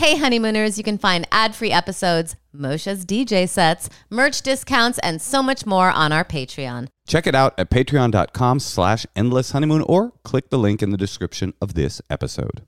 Hey, 0.00 0.16
honeymooners, 0.16 0.78
you 0.78 0.82
can 0.82 0.96
find 0.96 1.28
ad 1.30 1.54
free 1.54 1.70
episodes, 1.70 2.34
Moshe's 2.54 3.04
DJ 3.04 3.46
sets, 3.46 3.90
merch 4.08 4.40
discounts, 4.40 4.98
and 5.00 5.20
so 5.20 5.42
much 5.42 5.66
more 5.66 5.90
on 5.90 6.10
our 6.10 6.24
Patreon. 6.24 6.88
Check 7.06 7.26
it 7.26 7.34
out 7.34 7.52
at 7.58 7.68
patreon.com 7.68 8.60
slash 8.60 9.04
endless 9.14 9.50
honeymoon 9.50 9.82
or 9.82 10.14
click 10.24 10.48
the 10.48 10.58
link 10.58 10.82
in 10.82 10.88
the 10.88 10.96
description 10.96 11.52
of 11.60 11.74
this 11.74 12.00
episode. 12.08 12.62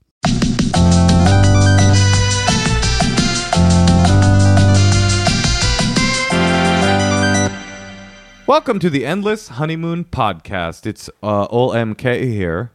Welcome 8.45 8.77
to 8.77 8.91
the 8.91 9.07
Endless 9.07 9.47
Honeymoon 9.47 10.05
Podcast. 10.05 10.85
It's 10.85 11.09
uh, 11.23 11.47
Ol 11.49 11.73
here. 11.73 12.73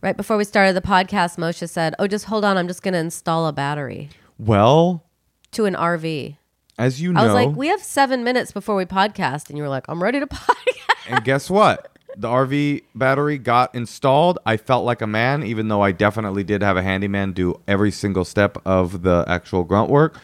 Right 0.00 0.16
before 0.16 0.36
we 0.36 0.44
started 0.44 0.74
the 0.76 0.80
podcast, 0.80 1.38
Moshe 1.38 1.68
said, 1.68 1.94
Oh, 1.98 2.06
just 2.06 2.26
hold 2.26 2.44
on. 2.44 2.56
I'm 2.56 2.68
just 2.68 2.82
going 2.82 2.94
to 2.94 3.00
install 3.00 3.46
a 3.46 3.52
battery 3.52 4.10
Well, 4.38 5.04
to 5.52 5.64
an 5.64 5.74
RV. 5.74 6.36
as 6.78 7.00
you 7.02 7.12
know, 7.12 7.20
I 7.20 7.24
was 7.24 7.34
like, 7.34 7.56
We 7.56 7.66
have 7.68 7.82
seven 7.82 8.22
minutes 8.22 8.52
before 8.52 8.76
we 8.76 8.84
podcast. 8.84 9.48
And 9.48 9.56
you 9.56 9.62
were 9.64 9.68
like, 9.68 9.86
I'm 9.88 10.02
ready 10.02 10.20
to 10.20 10.26
podcast. 10.28 11.08
and 11.08 11.24
guess 11.24 11.50
what? 11.50 11.96
The 12.16 12.28
RV 12.28 12.82
battery 12.94 13.38
got 13.38 13.74
installed. 13.74 14.38
I 14.46 14.56
felt 14.56 14.84
like 14.84 15.02
a 15.02 15.06
man, 15.06 15.42
even 15.42 15.68
though 15.68 15.82
I 15.82 15.92
definitely 15.92 16.44
did 16.44 16.62
have 16.62 16.76
a 16.76 16.82
handyman 16.82 17.32
do 17.32 17.60
every 17.68 17.90
single 17.90 18.24
step 18.24 18.56
of 18.64 19.02
the 19.02 19.24
actual 19.28 19.62
grunt 19.64 19.90
work. 19.90 20.20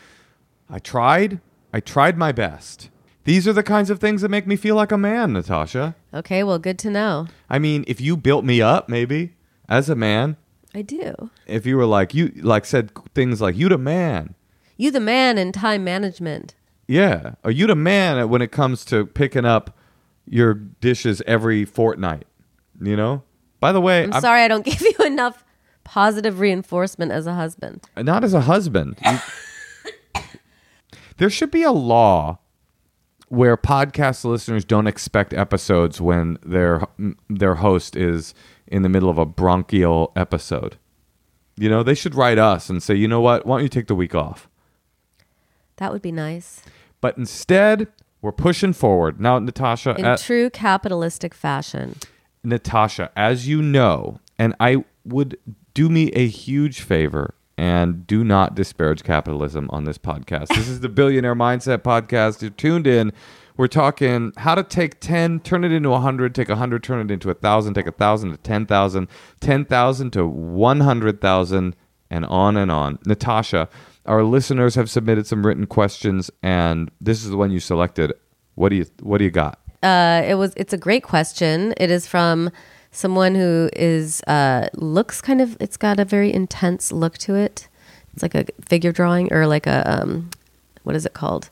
I 0.71 0.79
tried. 0.79 1.41
I 1.73 1.81
tried 1.81 2.17
my 2.17 2.31
best. 2.33 2.91
These 3.25 3.49
are 3.49 3.53
the 3.53 3.63
kinds 3.63 3.91
of 3.91 3.99
things 4.01 4.23
that 4.23 4.29
make 4.29 4.47
me 4.47 4.55
feel 4.57 4.77
like 4.77 4.93
a 4.93 4.99
man, 4.99 5.33
Natasha. 5.33 5.95
okay, 6.13 6.43
well, 6.45 6.59
good 6.59 6.79
to 6.81 6.91
know. 6.91 7.27
I 7.49 7.59
mean, 7.59 7.85
if 7.89 8.01
you 8.01 8.17
built 8.17 8.45
me 8.45 8.61
up, 8.61 8.89
maybe 8.89 9.35
as 9.69 9.89
a 9.89 9.95
man, 9.95 10.37
I 10.75 10.83
do. 10.83 11.31
if 11.47 11.67
you 11.67 11.77
were 11.77 11.87
like 11.87 12.15
you, 12.15 12.33
like 12.43 12.65
said 12.65 12.91
things 13.15 13.41
like 13.41 13.57
"you 13.57 13.69
the 13.69 13.79
man," 13.79 14.35
You, 14.77 14.91
the 14.91 15.01
man 15.01 15.39
in 15.39 15.53
time 15.53 15.85
management. 15.85 16.55
yeah, 16.89 17.35
are 17.45 17.51
"you 17.51 17.67
the 17.67 17.75
man" 17.77 18.29
when 18.29 18.43
it 18.43 18.51
comes 18.53 18.85
to 18.87 19.07
picking 19.07 19.45
up 19.45 19.77
your 20.27 20.55
dishes 20.55 21.23
every 21.27 21.65
fortnight. 21.65 22.27
You 22.81 22.97
know. 22.97 23.23
By 23.61 23.73
the 23.73 23.81
way, 23.81 24.05
I'm 24.05 24.13
I'm- 24.13 24.21
sorry 24.23 24.43
I 24.43 24.49
don't 24.49 24.65
give 24.73 24.81
you 24.83 25.05
enough 25.07 25.45
positive 25.85 26.41
reinforcement 26.41 27.13
as 27.13 27.27
a 27.27 27.35
husband. 27.35 27.85
not 27.97 28.25
as 28.25 28.35
a 28.35 28.41
husband. 28.43 28.99
There 31.17 31.31
should 31.31 31.53
be 31.53 31.63
a 31.63 31.71
law 31.71 32.39
where 33.29 33.57
podcast 33.57 34.25
listeners 34.25 34.65
don't 34.65 34.87
expect 34.87 35.33
episodes 35.33 36.01
when 36.01 36.39
their 36.45 36.87
their 37.29 37.57
host 37.57 37.97
is 37.97 38.35
in 38.67 38.83
the 38.83 38.89
middle 38.89 39.11
of 39.11 39.19
a 39.19 39.27
bronchial 39.27 40.13
episode. 40.17 40.77
You 41.57 41.69
know, 41.69 41.83
they 41.83 41.95
should 41.95 42.15
write 42.15 42.39
us 42.39 42.69
and 42.69 42.83
say, 42.83 42.95
"You 42.95 43.09
know 43.09 43.21
what? 43.21 43.47
Why 43.47 43.57
don't 43.57 43.63
you 43.65 43.69
take 43.69 43.87
the 43.87 43.95
week 43.95 44.15
off?" 44.15 44.49
That 45.77 45.93
would 45.93 46.03
be 46.03 46.13
nice. 46.13 46.63
But 47.01 47.19
instead, 47.19 47.89
we're 48.23 48.33
pushing 48.33 48.73
forward. 48.73 49.21
Now, 49.21 49.39
Natasha, 49.39 49.95
In 49.99 50.05
uh, 50.05 50.17
true 50.17 50.49
capitalistic 50.51 51.35
fashion. 51.35 51.97
Natasha, 52.43 53.11
as 53.17 53.49
you 53.49 53.61
know, 53.61 54.21
and 54.39 54.55
I 54.61 54.85
would 55.05 55.39
do 55.75 55.89
me 55.89 56.11
a 56.13 56.27
huge 56.27 56.81
favor 56.81 57.35
and 57.57 58.07
do 58.07 58.25
not 58.25 58.55
disparage 58.55 59.03
capitalism 59.05 59.69
on 59.71 59.85
this 59.85 59.99
podcast. 59.99 60.49
This 60.49 60.69
is 60.69 60.81
the 60.81 60.89
Billionaire 60.89 61.35
Mindset 61.35 61.79
podcast. 61.79 62.43
You're 62.43 62.51
tuned 62.51 62.87
in. 62.87 63.13
We're 63.57 63.69
talking 63.69 64.33
how 64.37 64.57
to 64.57 64.65
take 64.65 64.99
10, 64.99 65.41
turn 65.41 65.63
it 65.63 65.71
into 65.71 65.91
100, 65.91 66.35
take 66.35 66.49
100, 66.49 66.83
turn 66.83 67.01
it 67.01 67.13
into 67.13 67.29
1,000, 67.29 67.75
take 67.75 67.87
1,000 67.87 68.31
to 68.33 68.37
10,000, 68.39 69.09
10,000 69.41 70.11
to 70.11 70.27
100,000, 70.27 71.77
and 72.11 72.25
on 72.27 72.57
and 72.57 72.71
on. 72.71 72.99
Natasha, 73.07 73.69
our 74.07 74.23
listeners 74.23 74.75
have 74.75 74.91
submitted 74.91 75.27
some 75.27 75.47
written 75.47 75.67
questions, 75.67 76.31
and 76.43 76.91
this 77.01 77.25
is 77.25 77.31
the 77.31 77.37
one 77.37 77.51
you 77.51 77.61
selected. 77.61 78.13
What 78.55 78.69
do 78.69 78.77
you 78.77 78.87
What 79.01 79.19
do 79.19 79.25
you 79.25 79.31
got? 79.31 79.59
Uh, 79.83 80.23
it 80.27 80.35
was. 80.35 80.53
It's 80.57 80.73
a 80.73 80.79
great 80.79 81.03
question. 81.03 81.75
It 81.77 81.91
is 81.91 82.07
from 82.07 82.51
someone 82.95 83.35
who 83.35 83.69
is 83.75 84.23
uh, 84.23 84.69
looks 84.75 85.21
kind 85.21 85.41
of. 85.41 85.57
It's 85.61 85.77
got 85.77 86.01
a 86.01 86.05
very 86.05 86.33
intense 86.33 86.91
look 86.93 87.19
to 87.19 87.35
it. 87.35 87.69
It's 88.15 88.23
like 88.23 88.35
a 88.35 88.47
figure 88.69 88.93
drawing 88.93 89.33
or 89.33 89.47
like 89.47 89.67
a 89.67 89.83
um, 90.03 90.31
what 90.85 90.95
is 90.97 91.05
it 91.05 91.13
called? 91.13 91.51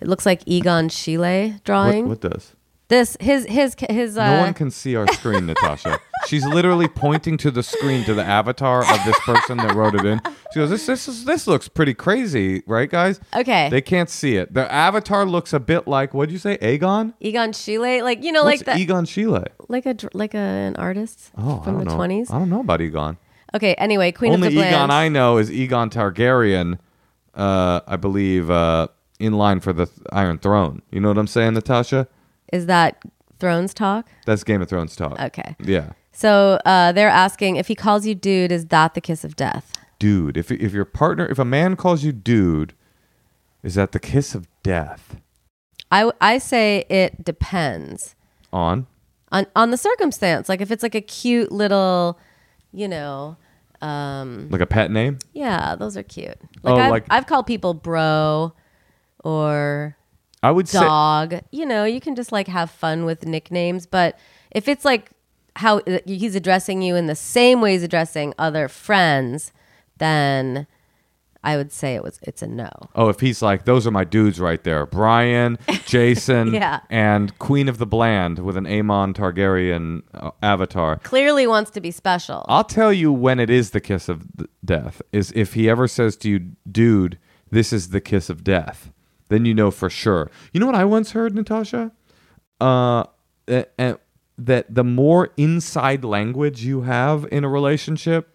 It 0.00 0.06
looks 0.08 0.24
like 0.24 0.42
Egon 0.46 0.88
Schiele 0.88 1.52
What, 1.54 1.64
drawing. 1.64 2.08
what 2.08 2.20
does? 2.20 2.54
This 2.88 3.16
his 3.20 3.44
his 3.46 3.74
his. 3.90 4.16
Uh, 4.16 4.36
No 4.36 4.40
one 4.42 4.54
can 4.54 4.70
see 4.70 4.96
our 4.96 5.06
screen, 5.12 5.44
Natasha. 5.52 5.98
She's 6.28 6.44
literally 6.46 6.86
pointing 6.88 7.36
to 7.38 7.50
the 7.50 7.62
screen 7.62 8.04
to 8.04 8.14
the 8.14 8.22
avatar 8.24 8.80
of 8.82 9.04
this 9.04 9.18
person 9.20 9.56
that 9.58 9.74
wrote 9.74 9.94
it 9.94 10.04
in. 10.04 10.20
She 10.52 10.60
goes, 10.60 10.70
"This 10.70 10.86
this 10.86 11.08
is, 11.08 11.24
this 11.24 11.46
looks 11.46 11.68
pretty 11.68 11.94
crazy, 11.94 12.62
right, 12.66 12.88
guys?" 12.90 13.18
Okay. 13.34 13.68
They 13.70 13.80
can't 13.80 14.10
see 14.10 14.36
it. 14.36 14.52
The 14.54 14.70
avatar 14.72 15.24
looks 15.26 15.52
a 15.52 15.60
bit 15.60 15.88
like 15.88 16.12
what'd 16.14 16.30
you 16.32 16.38
say, 16.38 16.58
Aegon? 16.58 17.14
Egon 17.20 17.52
Schiele, 17.52 18.02
like 18.02 18.22
you 18.22 18.30
know, 18.32 18.44
What's 18.44 18.66
like 18.66 18.76
the 18.76 18.80
Egon 18.82 19.04
Schiele? 19.06 19.46
like 19.68 19.86
a 19.86 19.94
dr- 19.94 20.14
like 20.14 20.34
a, 20.34 20.38
an 20.38 20.76
artist 20.76 21.30
Oh, 21.36 21.60
I 21.60 21.64
from 21.64 21.74
don't 21.74 21.78
the 21.84 21.90
know. 21.90 21.96
twenties. 21.96 22.30
I 22.30 22.38
don't 22.38 22.50
know 22.50 22.60
about 22.60 22.80
Egon. 22.80 23.16
Okay. 23.54 23.74
Anyway, 23.74 24.12
Queen 24.12 24.32
Only 24.34 24.48
of 24.48 24.52
the 24.52 24.58
Bland. 24.58 24.74
Egon 24.74 24.90
I 24.90 25.08
know 25.08 25.38
is 25.38 25.50
Aegon 25.50 25.90
Targaryen. 25.90 26.78
Uh, 27.34 27.80
I 27.86 27.96
believe 27.96 28.50
uh, 28.50 28.88
in 29.20 29.32
line 29.34 29.60
for 29.60 29.72
the 29.72 29.86
th- 29.86 29.98
Iron 30.12 30.38
Throne. 30.38 30.82
You 30.90 31.00
know 31.00 31.08
what 31.08 31.18
I'm 31.18 31.26
saying, 31.26 31.54
Natasha? 31.54 32.08
is 32.52 32.66
that 32.66 33.02
Thrones 33.38 33.72
talk? 33.72 34.08
That's 34.26 34.42
Game 34.42 34.60
of 34.62 34.68
Thrones 34.68 34.96
talk. 34.96 35.18
Okay. 35.20 35.54
Yeah. 35.60 35.92
So 36.18 36.58
uh, 36.64 36.90
they're 36.90 37.08
asking 37.08 37.54
if 37.56 37.68
he 37.68 37.76
calls 37.76 38.04
you 38.04 38.12
dude, 38.16 38.50
is 38.50 38.66
that 38.66 38.94
the 38.94 39.00
kiss 39.00 39.22
of 39.22 39.36
death? 39.36 39.72
dude. 40.00 40.36
If 40.36 40.50
if 40.50 40.72
your 40.72 40.84
partner, 40.84 41.26
if 41.26 41.38
a 41.38 41.44
man 41.44 41.76
calls 41.76 42.02
you 42.02 42.10
dude, 42.12 42.72
is 43.62 43.74
that 43.76 43.92
the 43.92 44.00
kiss 44.00 44.34
of 44.34 44.48
death? 44.64 45.16
I 45.92 46.10
I 46.20 46.38
say 46.38 46.84
it 46.88 47.24
depends 47.24 48.16
On 48.52 48.86
on 49.30 49.46
on 49.54 49.70
the 49.70 49.76
circumstance. 49.76 50.48
Like 50.48 50.60
if 50.60 50.72
it's 50.72 50.82
like 50.82 50.96
a 50.96 51.00
cute 51.00 51.52
little, 51.52 52.18
you 52.72 52.88
know, 52.88 53.36
um, 53.80 54.48
like 54.50 54.60
a 54.60 54.66
pet 54.66 54.90
name? 54.90 55.18
yeah, 55.32 55.76
those 55.76 55.96
are 55.96 56.02
cute. 56.02 56.38
Like 56.64 56.74
Oh, 56.74 56.78
I've, 56.78 56.90
like- 56.90 57.06
I've 57.10 57.26
called 57.26 57.46
people 57.46 57.74
bro 57.74 58.52
or 59.22 59.96
I 60.42 60.50
would 60.50 60.68
say 60.68 60.80
dog. 60.80 61.40
You 61.52 61.64
know, 61.66 61.84
you 61.84 62.00
can 62.00 62.16
just 62.16 62.32
like 62.32 62.48
have 62.48 62.70
fun 62.72 63.04
with 63.04 63.24
nicknames, 63.24 63.86
but 63.86 64.18
if 64.50 64.66
it's 64.68 64.84
like 64.84 65.10
how 65.58 65.80
he's 66.06 66.34
addressing 66.34 66.82
you 66.82 66.94
in 66.96 67.06
the 67.06 67.14
same 67.14 67.60
way 67.60 67.72
he's 67.72 67.82
addressing 67.82 68.32
other 68.38 68.68
friends, 68.68 69.52
then 69.98 70.66
I 71.44 71.56
would 71.56 71.72
say 71.72 71.94
it 71.94 72.02
was 72.02 72.18
it's 72.22 72.42
a 72.42 72.46
no. 72.46 72.68
Oh, 72.94 73.08
if 73.08 73.20
he's 73.20 73.42
like, 73.42 73.64
those 73.64 73.86
are 73.86 73.90
my 73.90 74.04
dudes 74.04 74.38
right 74.40 74.62
there. 74.62 74.86
Brian, 74.86 75.58
Jason, 75.86 76.52
Yeah. 76.54 76.80
and 76.90 77.36
Queen 77.38 77.68
of 77.68 77.78
the 77.78 77.86
Bland 77.86 78.38
with 78.40 78.56
an 78.56 78.64
Aemon 78.64 79.14
Targaryen 79.14 80.02
uh, 80.14 80.30
avatar. 80.42 80.96
Clearly 80.98 81.46
wants 81.46 81.70
to 81.72 81.80
be 81.80 81.90
special. 81.90 82.44
I'll 82.48 82.64
tell 82.64 82.92
you 82.92 83.12
when 83.12 83.38
it 83.40 83.50
is 83.50 83.70
the 83.70 83.80
kiss 83.80 84.08
of 84.08 84.26
th- 84.36 84.50
death. 84.64 85.00
Is 85.12 85.32
if 85.36 85.54
he 85.54 85.68
ever 85.70 85.86
says 85.88 86.16
to 86.18 86.28
you, 86.30 86.38
dude, 86.70 87.18
this 87.50 87.72
is 87.72 87.90
the 87.90 88.00
kiss 88.00 88.28
of 88.30 88.42
death. 88.44 88.90
Then 89.28 89.44
you 89.44 89.54
know 89.54 89.70
for 89.70 89.90
sure. 89.90 90.30
You 90.52 90.60
know 90.60 90.66
what 90.66 90.74
I 90.74 90.84
once 90.84 91.12
heard, 91.12 91.34
Natasha? 91.34 91.92
Uh, 92.60 93.04
uh, 93.48 93.94
that 94.38 94.72
the 94.72 94.84
more 94.84 95.30
inside 95.36 96.04
language 96.04 96.64
you 96.64 96.82
have 96.82 97.26
in 97.30 97.44
a 97.44 97.48
relationship, 97.48 98.34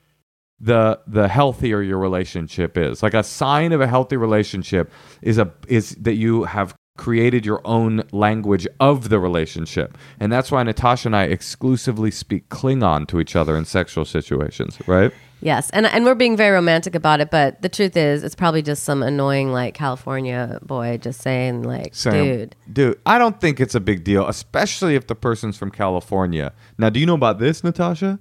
the 0.59 0.99
the 1.07 1.27
healthier 1.27 1.81
your 1.81 1.97
relationship 1.97 2.77
is. 2.77 3.01
Like 3.01 3.13
a 3.13 3.23
sign 3.23 3.71
of 3.71 3.81
a 3.81 3.87
healthy 3.87 4.17
relationship 4.17 4.91
is 5.21 5.37
a 5.37 5.51
is 5.67 5.91
that 5.95 6.15
you 6.15 6.43
have 6.43 6.75
created 6.97 7.45
your 7.45 7.61
own 7.65 8.03
language 8.11 8.67
of 8.79 9.09
the 9.09 9.19
relationship. 9.19 9.97
And 10.19 10.31
that's 10.31 10.51
why 10.51 10.61
Natasha 10.61 11.07
and 11.07 11.15
I 11.15 11.23
exclusively 11.23 12.11
speak 12.11 12.49
Klingon 12.49 13.07
to 13.07 13.19
each 13.19 13.35
other 13.35 13.57
in 13.57 13.65
sexual 13.65 14.05
situations, 14.05 14.77
right? 14.85 15.11
Yes, 15.43 15.69
and 15.71 15.85
and 15.85 16.05
we're 16.05 16.15
being 16.15 16.37
very 16.37 16.51
romantic 16.51 16.95
about 16.95 17.19
it, 17.19 17.29
but 17.29 17.61
the 17.61 17.69
truth 17.69 17.97
is, 17.97 18.23
it's 18.23 18.35
probably 18.35 18.61
just 18.61 18.83
some 18.83 19.03
annoying 19.03 19.51
like 19.51 19.73
California 19.73 20.59
boy 20.63 20.97
just 20.97 21.21
saying 21.21 21.63
like, 21.63 21.93
Sam, 21.93 22.13
dude. 22.13 22.55
Dude, 22.71 22.99
I 23.05 23.17
don't 23.17 23.39
think 23.41 23.59
it's 23.59 23.75
a 23.75 23.81
big 23.81 24.03
deal, 24.03 24.27
especially 24.27 24.95
if 24.95 25.07
the 25.07 25.15
person's 25.15 25.57
from 25.57 25.69
California. 25.69 26.53
Now, 26.77 26.89
do 26.89 26.99
you 26.99 27.05
know 27.05 27.15
about 27.15 27.39
this, 27.39 27.63
Natasha? 27.63 28.19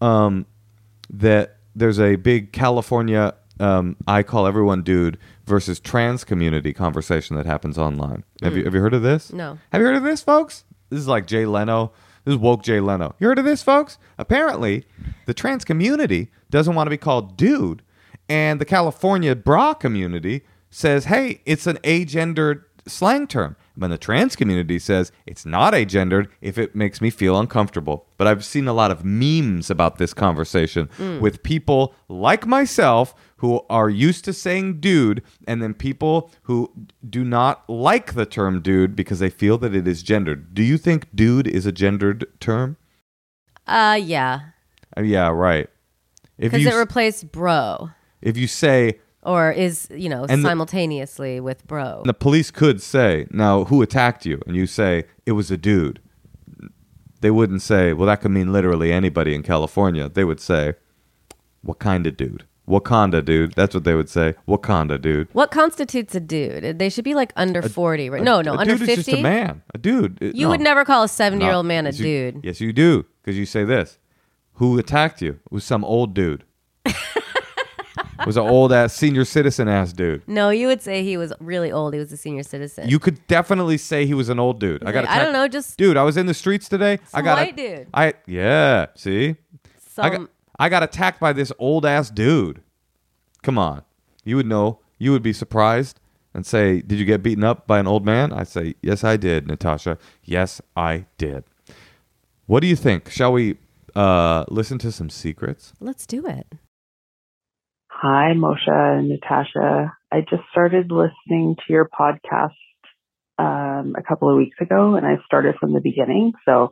Um, 0.00 0.46
that 1.10 1.56
there's 1.74 1.98
a 1.98 2.16
big 2.16 2.52
California 2.52 3.34
um, 3.60 3.96
I 4.06 4.22
call 4.22 4.46
everyone 4.46 4.82
dude 4.82 5.18
versus 5.46 5.80
trans 5.80 6.24
community 6.24 6.72
conversation 6.72 7.36
that 7.36 7.46
happens 7.46 7.78
online. 7.78 8.24
Have 8.42 8.56
you 8.56 8.64
have 8.64 8.74
you 8.74 8.80
heard 8.80 8.94
of 8.94 9.02
this? 9.02 9.32
No. 9.32 9.58
Have 9.72 9.80
you 9.80 9.86
heard 9.86 9.96
of 9.96 10.02
this, 10.02 10.22
folks? 10.22 10.64
This 10.90 11.00
is 11.00 11.08
like 11.08 11.26
Jay 11.26 11.46
Leno. 11.46 11.92
This 12.28 12.34
is 12.34 12.40
woke 12.42 12.62
Jay 12.62 12.78
Leno. 12.78 13.14
You 13.18 13.28
heard 13.28 13.38
of 13.38 13.46
this, 13.46 13.62
folks? 13.62 13.96
Apparently, 14.18 14.84
the 15.24 15.32
trans 15.32 15.64
community 15.64 16.28
doesn't 16.50 16.74
want 16.74 16.86
to 16.86 16.90
be 16.90 16.98
called 16.98 17.38
dude, 17.38 17.80
and 18.28 18.60
the 18.60 18.66
California 18.66 19.34
bra 19.34 19.72
community 19.72 20.42
says, 20.68 21.06
"Hey, 21.06 21.40
it's 21.46 21.66
an 21.66 21.78
agendered 21.84 22.64
slang 22.86 23.28
term." 23.28 23.56
When 23.78 23.90
the 23.90 23.98
trans 23.98 24.34
community 24.36 24.78
says 24.78 25.12
it's 25.24 25.46
not 25.46 25.72
agendered 25.72 26.28
if 26.40 26.58
it 26.58 26.74
makes 26.74 27.00
me 27.00 27.10
feel 27.10 27.38
uncomfortable. 27.38 28.06
But 28.16 28.26
I've 28.26 28.44
seen 28.44 28.66
a 28.68 28.72
lot 28.72 28.90
of 28.90 29.04
memes 29.04 29.70
about 29.70 29.98
this 29.98 30.12
conversation 30.12 30.88
with 31.20 31.42
people 31.42 31.94
like 32.08 32.46
myself 32.46 33.14
who 33.36 33.60
are 33.70 33.88
used 33.88 34.24
to 34.24 34.32
saying 34.32 34.80
dude, 34.80 35.22
and 35.46 35.62
then 35.62 35.72
people 35.72 36.30
who 36.42 36.72
do 37.08 37.22
not 37.24 37.68
like 37.70 38.14
the 38.14 38.26
term 38.26 38.60
dude 38.60 38.96
because 38.96 39.20
they 39.20 39.30
feel 39.30 39.56
that 39.58 39.74
it 39.76 39.86
is 39.86 40.02
gendered. 40.02 40.52
Do 40.54 40.62
you 40.64 40.76
think 40.76 41.06
dude 41.14 41.46
is 41.46 41.64
a 41.64 41.70
gendered 41.72 42.26
term? 42.40 42.76
Uh, 43.66 43.98
yeah, 44.02 44.40
Uh, 44.96 45.02
yeah, 45.02 45.28
right. 45.28 45.68
Because 46.38 46.64
it 46.64 46.74
replaced 46.74 47.30
bro, 47.30 47.90
if 48.22 48.36
you 48.36 48.46
say 48.48 48.98
or 49.22 49.50
is 49.52 49.88
you 49.90 50.08
know 50.08 50.24
And 50.28 50.42
the- 50.44 50.48
simultaneously 50.48 51.40
with 51.40 51.66
bro. 51.66 52.02
the 52.04 52.14
police 52.14 52.50
could 52.50 52.80
say, 52.82 53.26
"Now, 53.30 53.64
who 53.64 53.82
attacked 53.82 54.24
you?" 54.26 54.40
and 54.46 54.54
you 54.56 54.66
say 54.66 55.04
it 55.26 55.32
was 55.32 55.50
a 55.50 55.56
dude. 55.56 56.00
They 57.20 57.30
wouldn't 57.30 57.62
say, 57.62 57.92
"Well, 57.92 58.06
that 58.06 58.20
could 58.20 58.30
mean 58.30 58.52
literally 58.52 58.92
anybody 58.92 59.34
in 59.34 59.42
California." 59.42 60.08
They 60.08 60.24
would 60.24 60.40
say, 60.40 60.74
"What 61.62 61.78
kind 61.80 62.06
of 62.06 62.16
dude?" 62.16 62.44
Wakanda 62.68 63.24
dude. 63.24 63.54
That's 63.54 63.74
what 63.74 63.84
they 63.84 63.94
would 63.94 64.10
say. 64.10 64.34
Wakanda 64.46 65.00
dude. 65.00 65.28
What 65.32 65.50
constitutes 65.50 66.14
a 66.14 66.20
dude? 66.20 66.78
They 66.78 66.90
should 66.90 67.02
be 67.04 67.14
like 67.14 67.32
under 67.34 67.62
forty, 67.62 68.10
right? 68.10 68.22
No, 68.22 68.42
no, 68.42 68.52
a 68.52 68.58
under 68.58 68.76
dude 68.76 68.82
is 68.90 68.96
just 68.96 69.08
a 69.08 69.12
fifty. 69.12 69.22
man. 69.22 69.62
A 69.74 69.78
dude. 69.78 70.18
It- 70.20 70.34
You 70.36 70.44
no. 70.44 70.50
would 70.50 70.60
never 70.60 70.84
call 70.84 71.02
a 71.02 71.08
seventy-year-old 71.08 71.64
No. 71.64 71.68
man 71.68 71.86
a 71.86 71.88
Yes, 71.88 71.98
you- 71.98 72.04
dude. 72.32 72.44
yes, 72.44 72.60
you 72.60 72.72
do, 72.74 73.06
because 73.22 73.38
you 73.38 73.46
say 73.46 73.64
this. 73.64 73.98
Who 74.54 74.78
attacked 74.78 75.22
you? 75.22 75.38
It 75.46 75.50
was 75.52 75.64
some 75.64 75.82
old 75.82 76.12
dude. 76.14 76.44
was 78.26 78.36
an 78.36 78.46
old 78.46 78.72
ass 78.72 78.94
senior 78.94 79.24
citizen 79.24 79.68
ass 79.68 79.92
dude. 79.92 80.26
No, 80.26 80.50
you 80.50 80.66
would 80.66 80.82
say 80.82 81.02
he 81.02 81.16
was 81.16 81.32
really 81.40 81.70
old. 81.70 81.94
He 81.94 82.00
was 82.00 82.12
a 82.12 82.16
senior 82.16 82.42
citizen. 82.42 82.88
You 82.88 82.98
could 82.98 83.26
definitely 83.26 83.78
say 83.78 84.06
he 84.06 84.14
was 84.14 84.28
an 84.28 84.38
old 84.38 84.60
dude. 84.60 84.84
I 84.84 84.92
got. 84.92 85.06
I 85.08 85.18
don't 85.18 85.32
know, 85.32 85.48
just 85.48 85.76
dude. 85.76 85.96
I 85.96 86.02
was 86.02 86.16
in 86.16 86.26
the 86.26 86.34
streets 86.34 86.68
today. 86.68 86.98
I 87.14 87.22
got 87.22 87.38
white 87.38 87.56
dude. 87.56 87.88
I 87.92 88.14
yeah. 88.26 88.86
See, 88.94 89.36
some. 89.78 90.04
I 90.04 90.10
got 90.10 90.30
I 90.58 90.68
got 90.68 90.82
attacked 90.82 91.20
by 91.20 91.32
this 91.32 91.52
old 91.58 91.86
ass 91.86 92.10
dude. 92.10 92.62
Come 93.42 93.58
on, 93.58 93.82
you 94.24 94.36
would 94.36 94.46
know. 94.46 94.80
You 94.98 95.12
would 95.12 95.22
be 95.22 95.32
surprised 95.32 96.00
and 96.34 96.44
say, 96.44 96.80
"Did 96.80 96.98
you 96.98 97.04
get 97.04 97.22
beaten 97.22 97.44
up 97.44 97.66
by 97.66 97.78
an 97.78 97.86
old 97.86 98.04
man?" 98.04 98.32
I 98.32 98.42
say, 98.42 98.74
"Yes, 98.82 99.04
I 99.04 99.16
did, 99.16 99.46
Natasha. 99.46 99.98
Yes, 100.24 100.60
I 100.76 101.06
did." 101.18 101.44
What 102.46 102.60
do 102.60 102.66
you 102.66 102.76
think? 102.76 103.10
Shall 103.10 103.32
we 103.32 103.58
uh, 103.94 104.44
listen 104.48 104.78
to 104.78 104.90
some 104.90 105.10
secrets? 105.10 105.74
Let's 105.80 106.06
do 106.06 106.26
it. 106.26 106.46
Hi, 108.00 108.32
Moshe 108.32 108.68
and 108.68 109.08
Natasha. 109.08 109.92
I 110.12 110.20
just 110.20 110.44
started 110.52 110.92
listening 110.92 111.56
to 111.56 111.72
your 111.72 111.88
podcast 111.88 112.54
um, 113.40 113.96
a 113.98 114.04
couple 114.06 114.30
of 114.30 114.36
weeks 114.36 114.56
ago, 114.60 114.94
and 114.94 115.04
I 115.04 115.16
started 115.26 115.56
from 115.58 115.72
the 115.72 115.80
beginning. 115.80 116.32
So, 116.44 116.70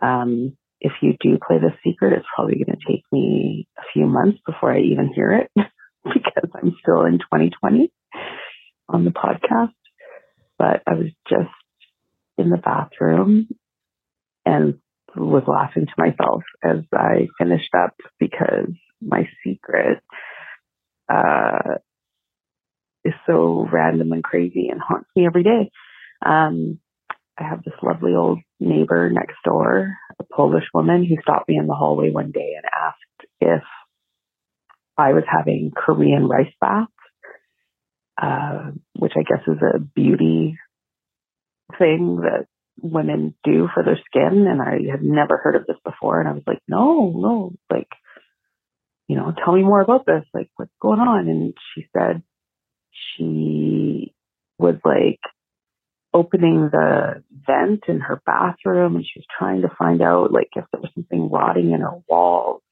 um, 0.00 0.56
if 0.80 0.92
you 1.02 1.16
do 1.20 1.40
play 1.44 1.58
the 1.58 1.72
secret, 1.82 2.12
it's 2.12 2.26
probably 2.36 2.54
going 2.54 2.78
to 2.78 2.86
take 2.86 3.02
me 3.10 3.66
a 3.76 3.82
few 3.92 4.06
months 4.06 4.38
before 4.46 4.72
I 4.72 4.78
even 4.78 5.12
hear 5.12 5.32
it 5.32 5.50
because 6.04 6.48
I'm 6.54 6.76
still 6.80 7.04
in 7.04 7.18
2020 7.18 7.90
on 8.88 9.04
the 9.04 9.10
podcast. 9.10 9.74
But 10.56 10.84
I 10.86 10.94
was 10.94 11.10
just 11.28 11.50
in 12.38 12.50
the 12.50 12.58
bathroom 12.58 13.48
and 14.46 14.78
was 15.16 15.42
laughing 15.48 15.86
to 15.86 15.92
myself 15.98 16.44
as 16.62 16.84
I 16.92 17.26
finished 17.38 17.74
up 17.74 17.96
because 18.20 18.70
my 19.02 19.28
secret 19.44 20.00
uh, 21.08 21.78
is 23.04 23.14
so 23.26 23.66
random 23.70 24.12
and 24.12 24.24
crazy 24.24 24.68
and 24.70 24.80
haunts 24.80 25.08
me 25.14 25.26
every 25.26 25.42
day. 25.42 25.70
Um, 26.24 26.78
I 27.38 27.44
have 27.44 27.64
this 27.64 27.74
lovely 27.82 28.14
old 28.14 28.38
neighbor 28.60 29.10
next 29.10 29.36
door, 29.44 29.96
a 30.18 30.24
Polish 30.24 30.64
woman 30.72 31.04
who 31.04 31.16
stopped 31.20 31.48
me 31.48 31.56
in 31.56 31.66
the 31.66 31.74
hallway 31.74 32.10
one 32.10 32.30
day 32.30 32.54
and 32.56 32.64
asked 32.64 33.30
if 33.40 33.62
I 34.96 35.12
was 35.12 35.24
having 35.28 35.72
Korean 35.76 36.28
rice 36.28 36.52
baths, 36.60 36.92
uh, 38.20 38.70
which 38.96 39.14
I 39.16 39.22
guess 39.22 39.42
is 39.48 39.60
a 39.60 39.80
beauty 39.80 40.56
thing 41.78 42.20
that 42.22 42.46
women 42.80 43.34
do 43.42 43.68
for 43.74 43.82
their 43.82 43.98
skin. 44.06 44.46
And 44.46 44.62
I 44.62 44.90
had 44.90 45.02
never 45.02 45.36
heard 45.36 45.56
of 45.56 45.66
this 45.66 45.78
before. 45.84 46.20
And 46.20 46.28
I 46.28 46.32
was 46.32 46.44
like, 46.46 46.60
no, 46.68 47.12
no, 47.16 47.52
like, 47.70 47.88
you 49.08 49.16
know, 49.16 49.32
tell 49.44 49.54
me 49.54 49.62
more 49.62 49.80
about 49.80 50.06
this. 50.06 50.24
Like, 50.32 50.48
what's 50.56 50.70
going 50.80 51.00
on? 51.00 51.28
And 51.28 51.54
she 51.74 51.86
said 51.96 52.22
she 53.16 54.14
was 54.58 54.76
like 54.84 55.20
opening 56.12 56.68
the 56.70 57.22
vent 57.46 57.84
in 57.88 58.00
her 58.00 58.22
bathroom 58.24 58.94
and 58.94 59.04
she 59.04 59.18
was 59.18 59.26
trying 59.36 59.62
to 59.62 59.76
find 59.76 60.00
out 60.00 60.32
like 60.32 60.48
if 60.54 60.64
there 60.70 60.80
was 60.80 60.90
something 60.94 61.28
rotting 61.28 61.72
in 61.72 61.80
her 61.80 61.98
walls 62.08 62.62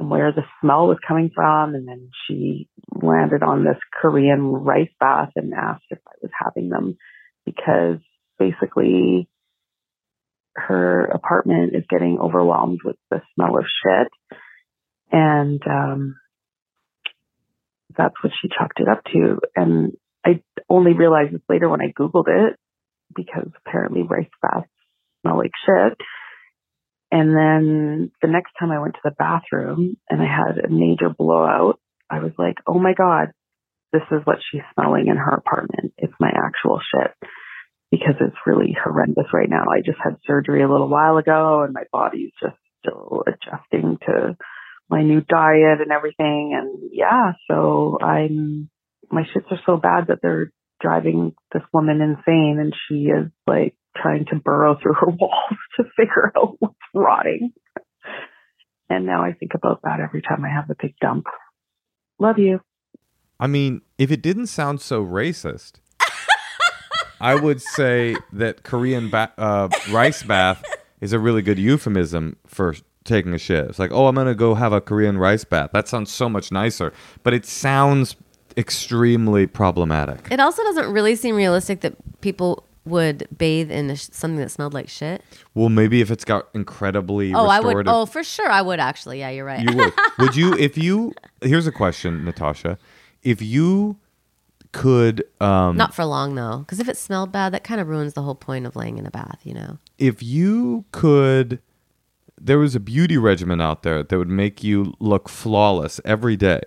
and 0.00 0.10
where 0.10 0.32
the 0.32 0.42
smell 0.60 0.88
was 0.88 0.98
coming 1.06 1.30
from. 1.34 1.74
And 1.74 1.86
then 1.86 2.10
she 2.26 2.68
landed 2.90 3.42
on 3.42 3.64
this 3.64 3.78
Korean 4.00 4.42
rice 4.42 4.90
bath 4.98 5.30
and 5.36 5.54
asked 5.54 5.84
if 5.90 5.98
I 6.06 6.12
was 6.20 6.32
having 6.38 6.68
them 6.68 6.98
because 7.44 7.98
basically 8.38 9.28
her 10.56 11.04
apartment 11.04 11.76
is 11.76 11.84
getting 11.88 12.18
overwhelmed 12.18 12.80
with 12.84 12.96
the 13.10 13.22
smell 13.34 13.58
of 13.58 13.64
shit. 13.64 14.08
And 15.12 15.62
um, 15.66 16.16
that's 17.96 18.14
what 18.22 18.32
she 18.40 18.48
chalked 18.48 18.80
it 18.80 18.88
up 18.88 19.02
to. 19.12 19.38
And 19.54 19.92
I 20.24 20.42
only 20.68 20.92
realized 20.92 21.32
this 21.32 21.42
later 21.48 21.68
when 21.68 21.80
I 21.80 21.92
Googled 21.98 22.28
it 22.28 22.56
because 23.14 23.48
apparently 23.64 24.02
rice 24.02 24.28
baths 24.42 24.68
smell 25.22 25.38
like 25.38 25.52
shit. 25.64 25.98
And 27.10 27.36
then 27.36 28.10
the 28.20 28.28
next 28.28 28.52
time 28.58 28.70
I 28.70 28.80
went 28.80 28.94
to 28.94 29.00
the 29.04 29.14
bathroom 29.16 29.96
and 30.10 30.20
I 30.20 30.26
had 30.26 30.58
a 30.64 30.68
major 30.68 31.08
blowout, 31.08 31.78
I 32.10 32.18
was 32.18 32.32
like, 32.36 32.56
oh 32.66 32.78
my 32.78 32.94
God, 32.94 33.28
this 33.92 34.02
is 34.10 34.20
what 34.24 34.38
she's 34.50 34.62
smelling 34.74 35.06
in 35.06 35.16
her 35.16 35.34
apartment. 35.34 35.94
It's 35.98 36.12
my 36.18 36.30
actual 36.30 36.80
shit 36.80 37.12
because 37.90 38.14
it's 38.20 38.36
really 38.44 38.76
horrendous 38.82 39.26
right 39.32 39.48
now. 39.48 39.64
I 39.70 39.80
just 39.84 39.98
had 40.02 40.16
surgery 40.26 40.62
a 40.62 40.70
little 40.70 40.88
while 40.88 41.16
ago 41.16 41.62
and 41.62 41.72
my 41.72 41.84
body's 41.92 42.32
just 42.42 42.56
still 42.80 43.22
adjusting 43.26 43.98
to 44.06 44.36
my 44.88 45.02
new 45.02 45.20
diet 45.20 45.80
and 45.80 45.90
everything. 45.92 46.56
And 46.56 46.90
yeah, 46.92 47.32
so 47.50 47.98
I'm, 48.00 48.70
my 49.10 49.22
shits 49.22 49.50
are 49.50 49.60
so 49.66 49.76
bad 49.76 50.08
that 50.08 50.18
they're 50.22 50.52
driving 50.80 51.34
this 51.52 51.62
woman 51.72 52.00
insane 52.00 52.58
and 52.60 52.74
she 52.88 53.06
is 53.06 53.30
like 53.46 53.74
trying 53.96 54.26
to 54.26 54.36
burrow 54.36 54.76
through 54.80 54.94
her 54.94 55.06
walls 55.20 55.58
to 55.76 55.84
figure 55.96 56.32
out 56.36 56.56
what's 56.58 56.74
rotting. 56.94 57.52
And 58.88 59.06
now 59.06 59.22
I 59.22 59.32
think 59.32 59.52
about 59.54 59.80
that 59.82 60.00
every 60.00 60.22
time 60.22 60.44
I 60.44 60.50
have 60.50 60.70
a 60.70 60.76
big 60.80 60.94
dump. 61.00 61.26
Love 62.18 62.38
you. 62.38 62.60
I 63.38 63.46
mean, 63.46 63.82
if 63.98 64.10
it 64.10 64.22
didn't 64.22 64.46
sound 64.46 64.80
so 64.80 65.04
racist, 65.04 65.72
I 67.20 67.34
would 67.34 67.60
say 67.60 68.16
that 68.32 68.62
Korean 68.62 69.10
ba- 69.10 69.32
uh, 69.36 69.68
rice 69.90 70.22
bath 70.22 70.62
is 71.00 71.12
a 71.12 71.18
really 71.18 71.42
good 71.42 71.58
euphemism 71.58 72.36
for 72.46 72.74
taking 73.06 73.32
a 73.32 73.38
shit. 73.38 73.66
It's 73.66 73.78
like, 73.78 73.92
oh, 73.92 74.06
I'm 74.06 74.14
gonna 74.14 74.34
go 74.34 74.54
have 74.54 74.72
a 74.72 74.80
Korean 74.80 75.18
rice 75.18 75.44
bath. 75.44 75.70
That 75.72 75.88
sounds 75.88 76.10
so 76.10 76.28
much 76.28 76.52
nicer, 76.52 76.92
but 77.22 77.32
it 77.32 77.46
sounds 77.46 78.16
extremely 78.56 79.46
problematic. 79.46 80.28
It 80.30 80.40
also 80.40 80.62
doesn't 80.64 80.92
really 80.92 81.14
seem 81.16 81.36
realistic 81.36 81.80
that 81.80 81.94
people 82.20 82.64
would 82.84 83.26
bathe 83.36 83.70
in 83.70 83.94
sh- 83.96 84.08
something 84.12 84.38
that 84.38 84.50
smelled 84.50 84.72
like 84.72 84.88
shit. 84.88 85.22
Well, 85.54 85.68
maybe 85.68 86.00
if 86.00 86.10
it's 86.10 86.24
got 86.24 86.48
incredibly 86.54 87.34
Oh, 87.34 87.46
I 87.46 87.60
would. 87.60 87.88
Oh, 87.88 88.06
for 88.06 88.22
sure, 88.22 88.48
I 88.48 88.62
would 88.62 88.80
actually. 88.80 89.18
Yeah, 89.20 89.30
you're 89.30 89.44
right. 89.44 89.60
You 89.60 89.76
would. 89.76 89.92
would 90.18 90.36
you 90.36 90.54
if 90.54 90.78
you 90.78 91.12
here's 91.42 91.66
a 91.66 91.72
question, 91.72 92.24
Natasha. 92.24 92.78
If 93.22 93.42
you 93.42 93.96
could 94.72 95.24
um 95.40 95.76
Not 95.76 95.94
for 95.94 96.04
long 96.04 96.34
though, 96.34 96.58
because 96.58 96.80
if 96.80 96.88
it 96.88 96.96
smelled 96.96 97.32
bad, 97.32 97.52
that 97.54 97.64
kind 97.64 97.80
of 97.80 97.88
ruins 97.88 98.12
the 98.12 98.22
whole 98.22 98.34
point 98.34 98.66
of 98.66 98.76
laying 98.76 98.98
in 98.98 99.06
a 99.06 99.10
bath. 99.10 99.40
You 99.42 99.54
know. 99.54 99.78
if 99.98 100.22
you 100.22 100.84
could 100.92 101.60
there 102.40 102.58
was 102.58 102.74
a 102.74 102.80
beauty 102.80 103.16
regimen 103.16 103.60
out 103.60 103.82
there 103.82 104.02
that 104.02 104.18
would 104.18 104.28
make 104.28 104.62
you 104.62 104.94
look 105.00 105.28
flawless 105.28 106.00
every 106.04 106.36
day, 106.36 106.60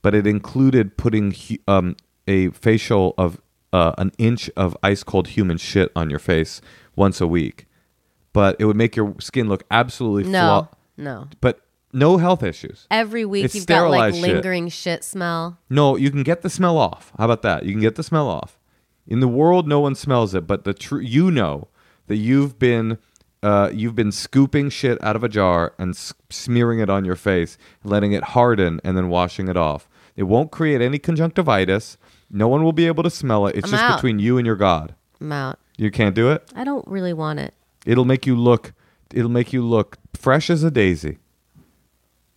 but 0.00 0.14
it 0.14 0.26
included 0.26 0.96
putting 0.96 1.34
um, 1.68 1.96
a 2.26 2.50
facial 2.50 3.14
of 3.18 3.40
uh, 3.72 3.92
an 3.98 4.12
inch 4.18 4.50
of 4.56 4.76
ice 4.82 5.02
cold 5.02 5.28
human 5.28 5.56
shit 5.56 5.90
on 5.96 6.10
your 6.10 6.18
face 6.18 6.60
once 6.94 7.20
a 7.20 7.26
week, 7.26 7.66
but 8.32 8.54
it 8.58 8.64
would 8.66 8.76
make 8.76 8.94
your 8.96 9.14
skin 9.18 9.48
look 9.48 9.64
absolutely 9.70 10.30
No, 10.30 10.38
flaw- 10.38 10.68
no. 10.96 11.28
but 11.40 11.60
no 11.92 12.16
health 12.18 12.42
issues. 12.42 12.86
Every 12.90 13.24
week 13.24 13.44
It's 13.46 13.54
you've 13.54 13.66
got 13.66 13.88
like 13.90 14.12
sterilized 14.14 14.16
shit. 14.16 14.34
lingering 14.34 14.68
shit 14.68 15.04
smell. 15.04 15.58
No, 15.68 15.96
you 15.96 16.10
can 16.10 16.22
get 16.22 16.42
the 16.42 16.50
smell 16.50 16.78
off. 16.78 17.12
How 17.18 17.24
about 17.24 17.42
that? 17.42 17.64
You 17.64 17.72
can 17.72 17.80
get 17.80 17.96
the 17.96 18.02
smell 18.02 18.28
off. 18.28 18.58
In 19.06 19.20
the 19.20 19.28
world, 19.28 19.66
no 19.66 19.80
one 19.80 19.94
smells 19.94 20.34
it, 20.34 20.46
but 20.46 20.64
the 20.64 20.72
true 20.74 21.00
you 21.00 21.30
know 21.30 21.68
that 22.06 22.16
you've 22.16 22.58
been 22.58 22.98
uh, 23.42 23.70
you've 23.72 23.94
been 23.96 24.12
scooping 24.12 24.70
shit 24.70 25.02
out 25.02 25.16
of 25.16 25.24
a 25.24 25.28
jar 25.28 25.74
and 25.78 25.90
s- 25.94 26.12
smearing 26.30 26.78
it 26.80 26.88
on 26.88 27.04
your 27.04 27.16
face, 27.16 27.58
letting 27.84 28.12
it 28.12 28.22
harden, 28.22 28.80
and 28.84 28.96
then 28.96 29.08
washing 29.08 29.48
it 29.48 29.56
off. 29.56 29.88
It 30.16 30.24
won't 30.24 30.50
create 30.50 30.80
any 30.80 30.98
conjunctivitis. 30.98 31.96
No 32.30 32.48
one 32.48 32.62
will 32.62 32.72
be 32.72 32.86
able 32.86 33.02
to 33.02 33.10
smell 33.10 33.46
it. 33.46 33.56
It's 33.56 33.66
I'm 33.66 33.70
just 33.72 33.82
out. 33.82 33.96
between 33.96 34.18
you 34.18 34.38
and 34.38 34.46
your 34.46 34.56
God. 34.56 34.94
I'm 35.20 35.32
out. 35.32 35.58
You 35.76 35.90
can't 35.90 36.14
do 36.14 36.30
it. 36.30 36.48
I 36.54 36.64
don't 36.64 36.86
really 36.86 37.12
want 37.12 37.38
it. 37.40 37.54
It'll 37.86 38.04
make 38.04 38.26
you 38.26 38.36
look. 38.36 38.72
It'll 39.12 39.30
make 39.30 39.52
you 39.52 39.62
look 39.62 39.98
fresh 40.14 40.48
as 40.50 40.62
a 40.62 40.70
daisy. 40.70 41.18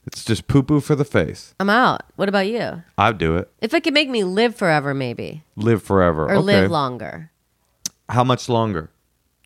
It's 0.08 0.24
just 0.24 0.48
poo 0.48 0.62
poo 0.64 0.80
for 0.82 0.96
the 0.96 1.06
face. 1.06 1.56
I'm 1.60 1.70
out. 1.70 2.04
What 2.16 2.30
about 2.30 2.48
you? 2.48 2.84
I'd 2.98 3.18
do 3.18 3.38
it. 3.38 3.50
If 3.60 3.74
it 3.74 3.84
could 3.84 3.94
make 3.94 4.10
me 4.10 4.24
live 4.24 4.56
forever, 4.56 4.94
maybe, 4.94 5.44
Live 5.56 5.82
forever. 5.82 6.26
or 6.26 6.32
okay. 6.36 6.40
live 6.42 6.72
longer. 6.72 7.32
How 8.10 8.24
much 8.24 8.48
longer? 8.48 8.92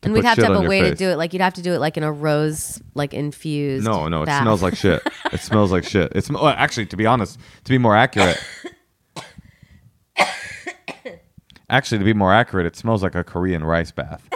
To 0.02 0.06
and 0.06 0.14
we'd 0.14 0.24
have 0.24 0.38
to 0.38 0.46
have 0.46 0.56
a 0.56 0.60
your 0.60 0.68
way 0.68 0.80
to 0.80 0.94
do 0.94 1.10
it. 1.10 1.16
Like 1.16 1.32
you'd 1.32 1.42
have 1.42 1.54
to 1.54 1.62
do 1.62 1.74
it 1.74 1.78
like 1.78 1.96
in 1.96 2.02
a 2.02 2.10
rose, 2.10 2.80
like 2.94 3.12
infused. 3.12 3.84
No, 3.84 4.08
no, 4.08 4.22
it 4.22 4.26
bath. 4.26 4.42
smells 4.42 4.62
like 4.62 4.74
shit. 4.74 5.02
It 5.32 5.40
smells 5.40 5.70
like 5.70 5.84
shit. 5.84 6.12
It's 6.14 6.30
well, 6.30 6.48
actually, 6.48 6.86
to 6.86 6.96
be 6.96 7.04
honest, 7.04 7.38
to 7.64 7.70
be 7.70 7.76
more 7.76 7.94
accurate, 7.94 8.42
actually, 11.70 11.98
to 11.98 12.04
be 12.04 12.14
more 12.14 12.32
accurate, 12.32 12.66
it 12.66 12.76
smells 12.76 13.02
like 13.02 13.14
a 13.14 13.22
Korean 13.22 13.62
rice 13.62 13.90
bath. 13.90 14.26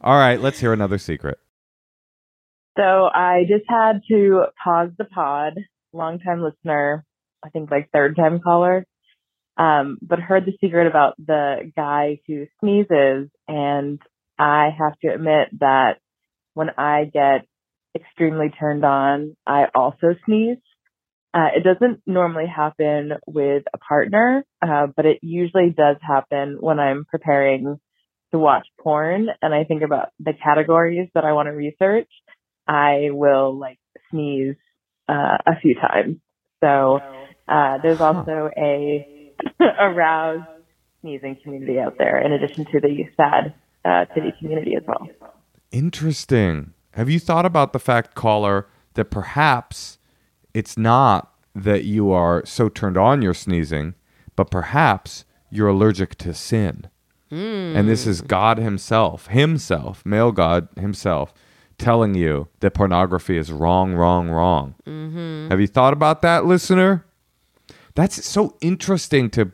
All 0.00 0.16
right, 0.16 0.40
let's 0.40 0.60
hear 0.60 0.72
another 0.72 0.98
secret. 0.98 1.38
So 2.78 3.10
I 3.12 3.42
just 3.48 3.64
had 3.68 4.02
to 4.08 4.44
pause 4.62 4.90
the 4.96 5.04
pod. 5.04 5.54
Long 5.92 6.20
time 6.20 6.40
listener, 6.40 7.04
I 7.44 7.48
think 7.48 7.70
like 7.70 7.90
third 7.92 8.14
time 8.14 8.38
caller. 8.38 8.86
Um, 9.56 9.98
but 10.00 10.20
heard 10.20 10.46
the 10.46 10.56
secret 10.60 10.86
about 10.86 11.14
the 11.18 11.72
guy 11.76 12.20
who 12.28 12.46
sneezes, 12.60 13.28
and 13.48 14.00
I 14.38 14.68
have 14.78 14.98
to 15.00 15.08
admit 15.08 15.48
that 15.60 15.98
when 16.54 16.68
I 16.76 17.04
get 17.12 17.46
extremely 17.94 18.50
turned 18.50 18.84
on, 18.84 19.36
I 19.46 19.64
also 19.74 20.14
sneeze. 20.26 20.58
Uh, 21.34 21.48
it 21.56 21.62
doesn't 21.62 22.00
normally 22.06 22.46
happen 22.46 23.12
with 23.26 23.64
a 23.72 23.78
partner, 23.78 24.44
uh, 24.62 24.86
but 24.94 25.06
it 25.06 25.18
usually 25.22 25.70
does 25.70 25.96
happen 26.00 26.56
when 26.60 26.78
I'm 26.78 27.04
preparing 27.04 27.78
to 28.32 28.38
watch 28.38 28.66
porn 28.80 29.28
and 29.42 29.54
I 29.54 29.64
think 29.64 29.82
about 29.82 30.08
the 30.20 30.32
categories 30.32 31.08
that 31.14 31.24
I 31.24 31.32
want 31.32 31.46
to 31.46 31.52
research. 31.52 32.08
I 32.66 33.08
will 33.10 33.56
like 33.58 33.78
sneeze 34.10 34.56
uh, 35.08 35.38
a 35.46 35.60
few 35.62 35.74
times. 35.74 36.16
So 36.62 37.00
uh, 37.48 37.78
there's 37.82 38.00
also 38.00 38.50
a 38.56 39.32
aroused 39.60 40.44
sneezing 41.00 41.36
community 41.42 41.78
out 41.78 41.96
there, 41.98 42.18
in 42.18 42.32
addition 42.32 42.64
to 42.66 42.80
the 42.80 43.08
sad 43.16 43.54
uh, 43.84 44.04
titty 44.06 44.32
community 44.38 44.74
as 44.76 44.82
well. 44.86 45.08
Interesting. 45.70 46.72
Have 46.92 47.08
you 47.08 47.20
thought 47.20 47.46
about 47.46 47.72
the 47.72 47.78
fact, 47.78 48.14
caller, 48.14 48.66
that 48.94 49.06
perhaps 49.06 49.98
it's 50.54 50.76
not 50.76 51.32
that 51.54 51.84
you 51.84 52.10
are 52.10 52.44
so 52.44 52.68
turned 52.68 52.96
on 52.96 53.22
you're 53.22 53.34
sneezing, 53.34 53.94
but 54.36 54.50
perhaps 54.50 55.24
you're 55.50 55.68
allergic 55.68 56.16
to 56.18 56.34
sin? 56.34 56.88
And 57.30 57.86
this 57.86 58.06
is 58.06 58.22
God 58.22 58.56
Himself, 58.56 59.26
Himself, 59.26 60.04
male 60.06 60.32
God 60.32 60.68
Himself, 60.80 61.34
telling 61.76 62.14
you 62.14 62.48
that 62.60 62.72
pornography 62.72 63.36
is 63.36 63.52
wrong, 63.52 63.92
wrong, 63.92 64.30
wrong. 64.30 64.74
Have 65.50 65.60
you 65.60 65.66
thought 65.66 65.92
about 65.92 66.22
that, 66.22 66.46
listener? 66.46 67.04
That's 67.94 68.24
so 68.24 68.56
interesting 68.62 69.28
to 69.30 69.52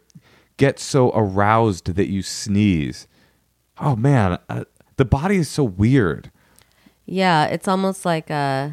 get 0.56 0.78
so 0.78 1.10
aroused 1.14 1.94
that 1.94 2.08
you 2.08 2.22
sneeze. 2.22 3.06
Oh 3.78 3.96
man, 3.96 4.38
uh, 4.48 4.64
the 4.96 5.04
body 5.04 5.36
is 5.36 5.48
so 5.48 5.64
weird. 5.64 6.30
Yeah, 7.06 7.44
it's 7.46 7.68
almost 7.68 8.04
like 8.04 8.30
uh, 8.30 8.70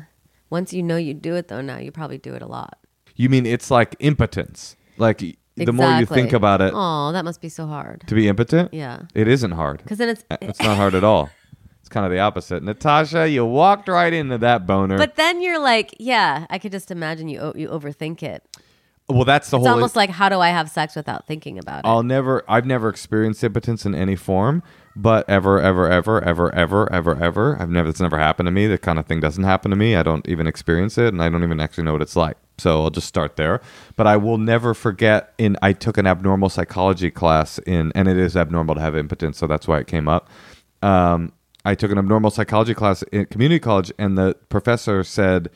once 0.50 0.74
you 0.74 0.84
know 0.84 0.98
you 0.98 1.14
do 1.14 1.36
it 1.36 1.48
though. 1.48 1.62
Now 1.62 1.78
you 1.78 1.92
probably 1.92 2.18
do 2.18 2.34
it 2.34 2.42
a 2.42 2.48
lot. 2.48 2.78
You 3.16 3.30
mean 3.30 3.46
it's 3.46 3.70
like 3.72 3.96
impotence? 4.00 4.76
Like 4.98 5.22
y- 5.22 5.36
the 5.58 5.74
more 5.74 5.92
you 6.00 6.06
think 6.06 6.34
about 6.34 6.62
it, 6.62 6.72
oh, 6.76 7.12
that 7.12 7.26
must 7.26 7.42
be 7.42 7.50
so 7.50 7.68
hard. 7.68 8.04
to 8.08 8.16
be 8.16 8.28
impotent, 8.28 8.74
Yeah, 8.74 9.02
it 9.14 9.28
isn't 9.28 9.52
hard. 9.52 9.80
because 9.84 9.98
then 9.98 10.10
it's. 10.10 10.24
Uh, 10.32 10.38
It's 10.42 10.62
not 10.62 10.78
hard 10.78 10.96
at 10.96 11.04
all. 11.04 11.30
It's 11.82 11.90
kind 11.90 12.06
of 12.06 12.12
the 12.12 12.20
opposite. 12.20 12.64
Natasha, 12.64 13.28
you 13.28 13.46
walked 13.46 13.90
right 13.90 14.14
into 14.14 14.38
that 14.38 14.66
boner. 14.66 14.98
But 14.98 15.16
then 15.16 15.42
you're 15.42 15.60
like, 15.60 15.94
yeah, 16.00 16.46
I 16.50 16.58
could 16.58 16.72
just 16.72 16.90
imagine 16.92 17.28
you 17.28 17.52
you 17.56 17.68
overthink 17.70 18.24
it. 18.24 18.44
Well, 19.12 19.26
that's 19.26 19.50
the 19.50 19.58
whole. 19.58 19.66
It's 19.66 19.70
whole. 19.70 19.76
almost 19.76 19.96
like 19.96 20.10
how 20.10 20.30
do 20.30 20.40
I 20.40 20.50
have 20.50 20.70
sex 20.70 20.96
without 20.96 21.28
thinking 21.28 21.58
about 21.58 21.80
it? 21.80 21.88
I'll 21.88 22.04
never. 22.04 22.44
I've 22.48 22.66
never 22.66 22.90
experienced 22.90 23.44
impotence 23.44 23.86
in 23.86 23.94
any 23.96 24.16
form, 24.16 24.64
but 24.96 25.30
ever, 25.30 25.60
ever, 25.60 25.90
ever, 25.90 26.24
ever, 26.24 26.54
ever, 26.54 26.92
ever, 26.92 27.24
ever. 27.24 27.62
I've 27.62 27.70
never. 27.70 27.90
It's 27.90 28.00
never 28.00 28.18
happened 28.18 28.48
to 28.48 28.52
me. 28.52 28.68
That 28.68 28.82
kind 28.82 29.00
of 29.00 29.06
thing 29.06 29.20
doesn't 29.20 29.44
happen 29.44 29.72
to 29.72 29.78
me. 29.78 29.96
I 29.96 30.04
don't 30.04 30.28
even 30.28 30.48
experience 30.48 30.98
it, 30.98 31.08
and 31.08 31.22
I 31.22 31.30
don't 31.30 31.44
even 31.44 31.60
actually 31.60 31.84
know 31.84 31.94
what 31.94 32.02
it's 32.02 32.16
like. 32.16 32.38
So 32.58 32.84
I'll 32.84 32.90
just 32.90 33.08
start 33.08 33.36
there. 33.36 33.62
But 33.96 34.08
I 34.08 34.18
will 34.18 34.38
never 34.38 34.74
forget. 34.74 35.34
In 35.38 35.58
I 35.62 35.74
took 35.74 35.98
an 35.98 36.08
abnormal 36.08 36.50
psychology 36.50 37.12
class 37.12 37.60
in, 37.60 37.92
and 37.96 38.08
it 38.08 38.18
is 38.18 38.36
abnormal 38.36 38.76
to 38.76 38.82
have 38.82 38.96
impotence, 38.96 39.38
so 39.38 39.48
that's 39.48 39.68
why 39.68 39.80
it 39.80 39.88
came 39.88 40.08
up. 40.08 40.30
Um, 40.82 41.34
I 41.64 41.76
took 41.76 41.92
an 41.92 41.98
abnormal 41.98 42.32
psychology 42.32 42.74
class 42.74 43.04
in 43.12 43.26
community 43.26 43.60
college, 43.60 43.92
and 43.98 44.18
the 44.18 44.36
professor 44.50 45.04
said 45.04 45.50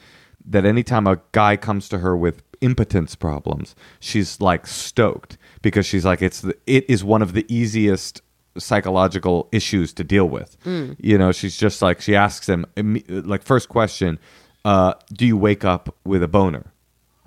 that 0.48 0.66
anytime 0.66 1.08
a 1.08 1.20
guy 1.32 1.58
comes 1.58 1.90
to 1.90 2.00
her 2.00 2.16
with 2.16 2.42
impotence 2.62 3.16
problems, 3.16 3.76
she's 4.00 4.40
like 4.42 4.68
stoked 4.68 5.38
because 5.62 5.86
she's 5.86 6.06
like 6.06 6.22
it's 6.22 6.42
the, 6.42 6.56
it 6.68 6.90
is 6.90 7.04
one 7.04 7.22
of 7.22 7.34
the 7.34 7.46
easiest 7.54 8.22
psychological 8.58 9.50
issues 9.52 9.94
to 9.94 10.04
deal 10.04 10.30
with. 10.30 10.56
You 11.00 11.18
know, 11.18 11.32
she's 11.32 11.58
just 11.58 11.82
like 11.82 12.02
she 12.02 12.16
asks 12.16 12.48
him 12.48 12.66
like 13.08 13.44
first 13.44 13.70
question, 13.70 14.20
uh, 14.64 14.94
do 15.14 15.26
you 15.26 15.38
wake 15.38 15.66
up 15.66 15.94
with 16.06 16.24
a 16.24 16.28
boner? 16.28 16.72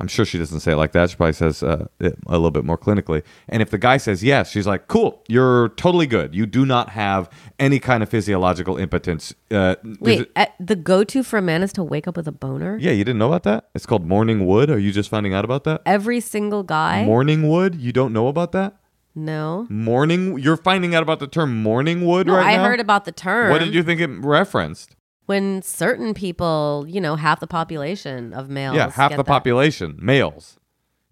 I'm 0.00 0.06
sure 0.08 0.24
she 0.24 0.38
doesn't 0.38 0.60
say 0.60 0.72
it 0.72 0.76
like 0.76 0.92
that. 0.92 1.10
She 1.10 1.16
probably 1.16 1.32
says 1.32 1.62
uh, 1.62 1.86
it 1.98 2.16
a 2.26 2.32
little 2.32 2.52
bit 2.52 2.64
more 2.64 2.78
clinically. 2.78 3.22
And 3.48 3.60
if 3.62 3.70
the 3.70 3.78
guy 3.78 3.96
says 3.96 4.22
yes, 4.22 4.50
she's 4.50 4.66
like, 4.66 4.86
"Cool, 4.86 5.22
you're 5.28 5.70
totally 5.70 6.06
good. 6.06 6.34
You 6.34 6.46
do 6.46 6.64
not 6.64 6.90
have 6.90 7.28
any 7.58 7.80
kind 7.80 8.02
of 8.02 8.08
physiological 8.08 8.76
impotence." 8.76 9.34
Uh, 9.50 9.74
Wait, 10.00 10.30
a- 10.36 10.42
uh, 10.42 10.46
the 10.60 10.76
go-to 10.76 11.22
for 11.24 11.38
a 11.38 11.42
man 11.42 11.62
is 11.64 11.72
to 11.72 11.82
wake 11.82 12.06
up 12.06 12.16
with 12.16 12.28
a 12.28 12.32
boner. 12.32 12.78
yeah, 12.80 12.92
you 12.92 13.02
didn't 13.04 13.18
know 13.18 13.26
about 13.26 13.42
that? 13.42 13.70
It's 13.74 13.86
called 13.86 14.06
morning 14.06 14.46
wood. 14.46 14.70
Are 14.70 14.78
you 14.78 14.92
just 14.92 15.08
finding 15.10 15.34
out 15.34 15.44
about 15.44 15.64
that? 15.64 15.82
Every 15.84 16.20
single 16.20 16.62
guy. 16.62 17.04
Morning 17.04 17.48
wood? 17.48 17.74
You 17.74 17.92
don't 17.92 18.12
know 18.12 18.28
about 18.28 18.52
that? 18.52 18.76
no. 19.16 19.66
Morning? 19.68 20.38
You're 20.38 20.56
finding 20.56 20.94
out 20.94 21.02
about 21.02 21.18
the 21.18 21.26
term 21.26 21.60
morning 21.60 22.06
wood 22.06 22.28
No, 22.28 22.36
right 22.36 22.54
I 22.54 22.56
now? 22.56 22.64
heard 22.66 22.78
about 22.78 23.04
the 23.04 23.10
term. 23.10 23.50
What 23.50 23.58
did 23.58 23.74
you 23.74 23.82
think 23.82 24.00
it 24.00 24.06
referenced? 24.10 24.94
When 25.28 25.60
certain 25.62 26.14
people, 26.14 26.86
you 26.88 27.00
know, 27.00 27.14
half 27.16 27.38
the 27.40 27.46
population 27.46 28.32
of 28.32 28.48
males. 28.48 28.76
yeah, 28.76 28.90
half 28.90 29.10
the 29.10 29.18
that. 29.18 29.26
population, 29.26 29.98
males. 30.00 30.58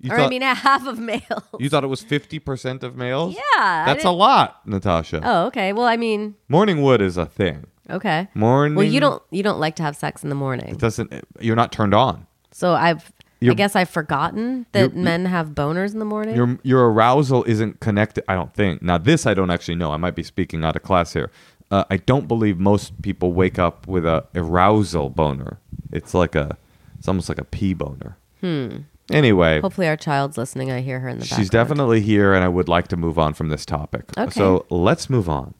You 0.00 0.10
Or 0.12 0.16
thought, 0.16 0.26
I 0.26 0.28
mean, 0.30 0.40
half 0.68 0.86
of 0.86 0.98
males. 0.98 1.22
you 1.58 1.68
thought 1.68 1.84
it 1.84 1.88
was 1.88 2.02
50% 2.02 2.82
of 2.82 2.96
males? 2.96 3.34
yeah. 3.36 3.84
That's 3.84 4.04
a 4.04 4.10
lot, 4.10 4.66
Natasha. 4.66 5.20
Oh, 5.22 5.46
okay. 5.48 5.72
Well, 5.74 5.86
I 5.86 5.96
mean, 5.98 6.34
Morning 6.48 6.82
wood 6.82 7.00
is 7.02 7.16
a 7.18 7.26
thing. 7.26 7.66
okay. 7.90 8.28
Morning. 8.34 8.74
Well, 8.74 8.86
you 8.86 9.00
don't 9.00 9.22
you 9.30 9.42
don't 9.42 9.60
like 9.60 9.76
to 9.76 9.82
have 9.82 9.96
sex 9.96 10.22
in 10.22 10.28
the 10.30 10.34
morning. 10.34 10.68
It 10.68 10.78
doesn't. 10.78 11.12
You're 11.40 11.54
not 11.56 11.70
turned 11.72 11.94
on. 11.94 12.26
So 12.52 12.72
I've 12.72 13.12
I 13.42 13.44
You're- 13.44 13.54
guess 13.54 13.76
I've 13.76 13.90
forgotten 13.90 14.64
that 14.72 14.96
men 14.96 15.26
have 15.26 15.50
boners 15.50 15.92
in 15.92 15.98
the 15.98 16.04
morning. 16.06 16.34
Your 16.36 16.58
your 16.62 16.90
arousal 16.90 17.44
isn't 17.44 17.80
connected. 17.80 18.24
I 18.28 18.34
don't 18.34 18.54
think. 18.54 18.80
Now 18.82 18.96
this 18.98 19.26
I 19.26 19.34
don't 19.34 19.50
actually 19.50 19.74
know. 19.76 19.92
I 19.92 19.98
might 19.98 20.14
be 20.14 20.22
speaking 20.22 20.64
out 20.64 20.74
of 20.74 20.82
class 20.82 21.12
here. 21.12 21.30
Uh, 21.70 21.84
I 21.90 21.96
don't 21.96 22.28
believe 22.28 22.58
most 22.58 23.02
people 23.02 23.32
wake 23.32 23.58
up 23.58 23.86
with 23.88 24.06
a 24.06 24.24
arousal 24.34 25.10
boner. 25.10 25.58
It's 25.92 26.14
like 26.14 26.34
a. 26.34 26.56
It's 26.98 27.08
almost 27.08 27.28
like 27.28 27.38
a 27.38 27.44
pee 27.44 27.74
boner. 27.74 28.16
Hmm. 28.40 28.78
Anyway, 29.10 29.60
Hopefully, 29.60 29.86
our 29.86 29.96
child's 29.96 30.36
listening. 30.36 30.70
I 30.72 30.80
hear 30.80 30.98
her 31.00 31.08
in 31.08 31.18
the 31.18 31.24
background. 31.24 31.40
she's 31.40 31.50
definitely 31.50 32.00
here, 32.00 32.34
and 32.34 32.42
I 32.44 32.48
would 32.48 32.68
like 32.68 32.88
to 32.88 32.96
move 32.96 33.18
on 33.18 33.34
from 33.34 33.50
this 33.50 33.64
topic. 33.64 34.04
Okay. 34.18 34.30
So 34.30 34.66
let's 34.68 35.08
move 35.08 35.28
on. 35.28 35.54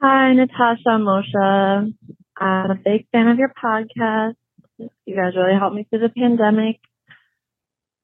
Hi, 0.00 0.32
Natasha, 0.32 0.98
Moshe. 0.98 1.94
I'm 2.38 2.70
a 2.70 2.74
big 2.74 3.06
fan 3.12 3.28
of 3.28 3.38
your 3.38 3.52
podcast. 3.62 4.36
You 4.78 5.14
guys 5.14 5.34
really 5.36 5.58
helped 5.58 5.76
me 5.76 5.86
through 5.88 6.00
the 6.00 6.08
pandemic. 6.08 6.80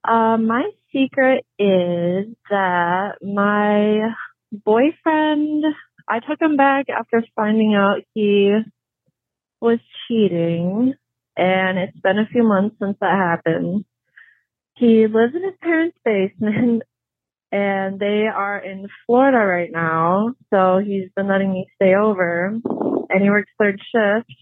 Uh, 0.07 0.37
my 0.37 0.71
secret 0.93 1.45
is 1.59 2.27
that 2.51 3.17
my 3.23 4.11
boyfriend, 4.53 5.65
I 6.11 6.19
took 6.19 6.41
him 6.41 6.57
back 6.57 6.87
after 6.89 7.25
finding 7.37 7.75
out 7.75 8.03
he 8.15 8.53
was 9.61 9.79
cheating, 10.09 10.95
and 11.37 11.79
it's 11.79 12.01
been 12.01 12.19
a 12.19 12.27
few 12.27 12.43
months 12.43 12.77
since 12.83 12.97
that 13.01 13.17
happened. 13.17 13.85
He 14.75 15.07
lives 15.07 15.35
in 15.37 15.45
his 15.45 15.55
parents' 15.63 15.97
basement 16.05 16.83
and 17.53 17.99
they 18.01 18.27
are 18.27 18.59
in 18.59 18.89
Florida 19.07 19.39
right 19.39 19.71
now. 19.73 20.35
So 20.53 20.81
he's 20.85 21.11
been 21.15 21.29
letting 21.29 21.53
me 21.53 21.69
stay 21.77 21.95
over, 21.95 22.59
and 23.09 23.23
he 23.23 23.31
works 23.31 23.53
third 23.59 23.81
shift. 23.81 24.33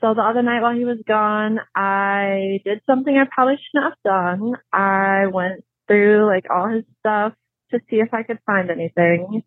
So 0.00 0.14
the 0.14 0.22
other 0.22 0.42
night 0.42 0.62
while 0.62 0.76
he 0.76 0.84
was 0.84 0.98
gone, 1.06 1.58
I 1.74 2.60
did 2.64 2.80
something 2.86 3.16
I 3.16 3.28
probably 3.32 3.56
shouldn't 3.56 3.92
have 3.92 4.02
done. 4.04 4.54
I 4.72 5.26
went 5.26 5.64
through 5.86 6.26
like 6.26 6.46
all 6.50 6.68
his 6.68 6.84
stuff 7.00 7.32
to 7.70 7.78
see 7.90 7.96
if 7.96 8.12
I 8.12 8.22
could 8.22 8.38
find 8.46 8.70
anything. 8.70 9.42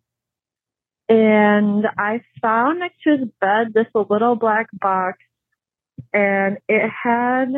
And 1.12 1.86
I 1.98 2.22
found 2.40 2.78
next 2.78 3.02
to 3.02 3.18
his 3.18 3.28
bed 3.38 3.74
this 3.74 3.86
little 3.94 4.34
black 4.34 4.68
box, 4.72 5.18
and 6.14 6.56
it 6.68 6.90
had 7.04 7.48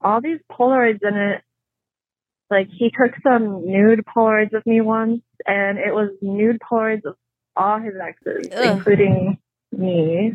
all 0.00 0.20
these 0.20 0.38
Polaroids 0.52 1.00
in 1.02 1.16
it 1.16 1.42
Like 2.50 2.68
he 2.70 2.90
took 2.90 3.12
some 3.22 3.66
nude 3.66 4.04
Polaroids 4.06 4.52
with 4.52 4.66
me 4.66 4.80
once, 4.80 5.22
and 5.46 5.78
it 5.78 5.92
was 5.92 6.10
nude 6.22 6.60
Polaroids 6.60 7.04
of 7.04 7.16
all 7.56 7.80
his 7.80 7.94
exes, 8.00 8.48
Ugh. 8.54 8.76
including 8.76 9.38
me. 9.72 10.34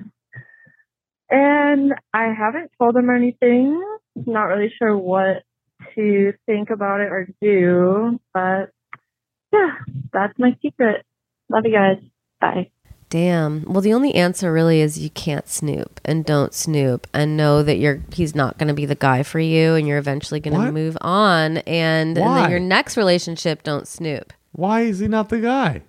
And 1.30 1.94
I 2.14 2.34
haven't 2.38 2.72
told 2.78 2.98
him 2.98 3.10
anything. 3.10 3.82
Not 4.16 4.46
really 4.46 4.74
sure 4.78 4.98
what 4.98 5.44
to 5.96 6.34
think 6.46 6.72
about 6.72 7.00
it 7.00 7.12
or 7.12 7.30
do, 7.42 8.20
but 8.34 8.72
yeah, 9.54 9.76
that's 10.12 10.38
my 10.38 10.58
secret. 10.62 11.06
Love 11.50 11.64
you 11.66 11.72
guys. 11.74 11.98
Bye. 12.40 12.70
Damn. 13.10 13.64
Well, 13.66 13.82
the 13.82 13.94
only 13.94 14.14
answer 14.14 14.54
really 14.54 14.82
is 14.82 15.00
you 15.00 15.10
can't 15.10 15.48
snoop 15.50 16.00
and 16.06 16.24
don't 16.24 16.54
snoop 16.54 17.08
and 17.12 17.36
know 17.36 17.64
that 17.64 17.78
you're 17.78 18.04
he's 18.14 18.36
not 18.36 18.60
going 18.60 18.68
to 18.68 18.74
be 18.74 18.86
the 18.86 18.96
guy 18.96 19.24
for 19.24 19.40
you 19.40 19.74
and 19.74 19.88
you're 19.88 19.98
eventually 19.98 20.40
going 20.40 20.60
to 20.60 20.72
move 20.72 20.96
on 21.02 21.58
and, 21.60 22.16
and 22.16 22.18
then 22.18 22.52
your 22.52 22.60
next 22.60 22.98
relationship 22.98 23.64
don't 23.64 23.88
snoop. 23.88 24.32
Why 24.52 24.82
is 24.82 25.00
he 25.00 25.08
not 25.08 25.30
the 25.30 25.40
guy? 25.40 25.82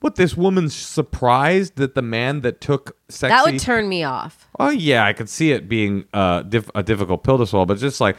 What 0.00 0.16
this 0.16 0.36
woman's 0.36 0.74
surprised 0.74 1.76
that 1.76 1.94
the 1.94 2.02
man 2.02 2.42
that 2.42 2.60
took 2.60 2.98
sexy 3.08 3.34
That 3.34 3.50
would 3.50 3.60
turn 3.60 3.88
me 3.88 4.04
off. 4.04 4.46
Oh 4.60 4.68
yeah, 4.68 5.06
I 5.06 5.14
could 5.14 5.30
see 5.30 5.52
it 5.52 5.70
being 5.70 6.04
uh, 6.12 6.42
diff- 6.42 6.70
a 6.74 6.82
difficult 6.82 7.24
pill 7.24 7.38
to 7.38 7.46
swallow, 7.46 7.64
but 7.64 7.78
just 7.78 7.98
like 7.98 8.16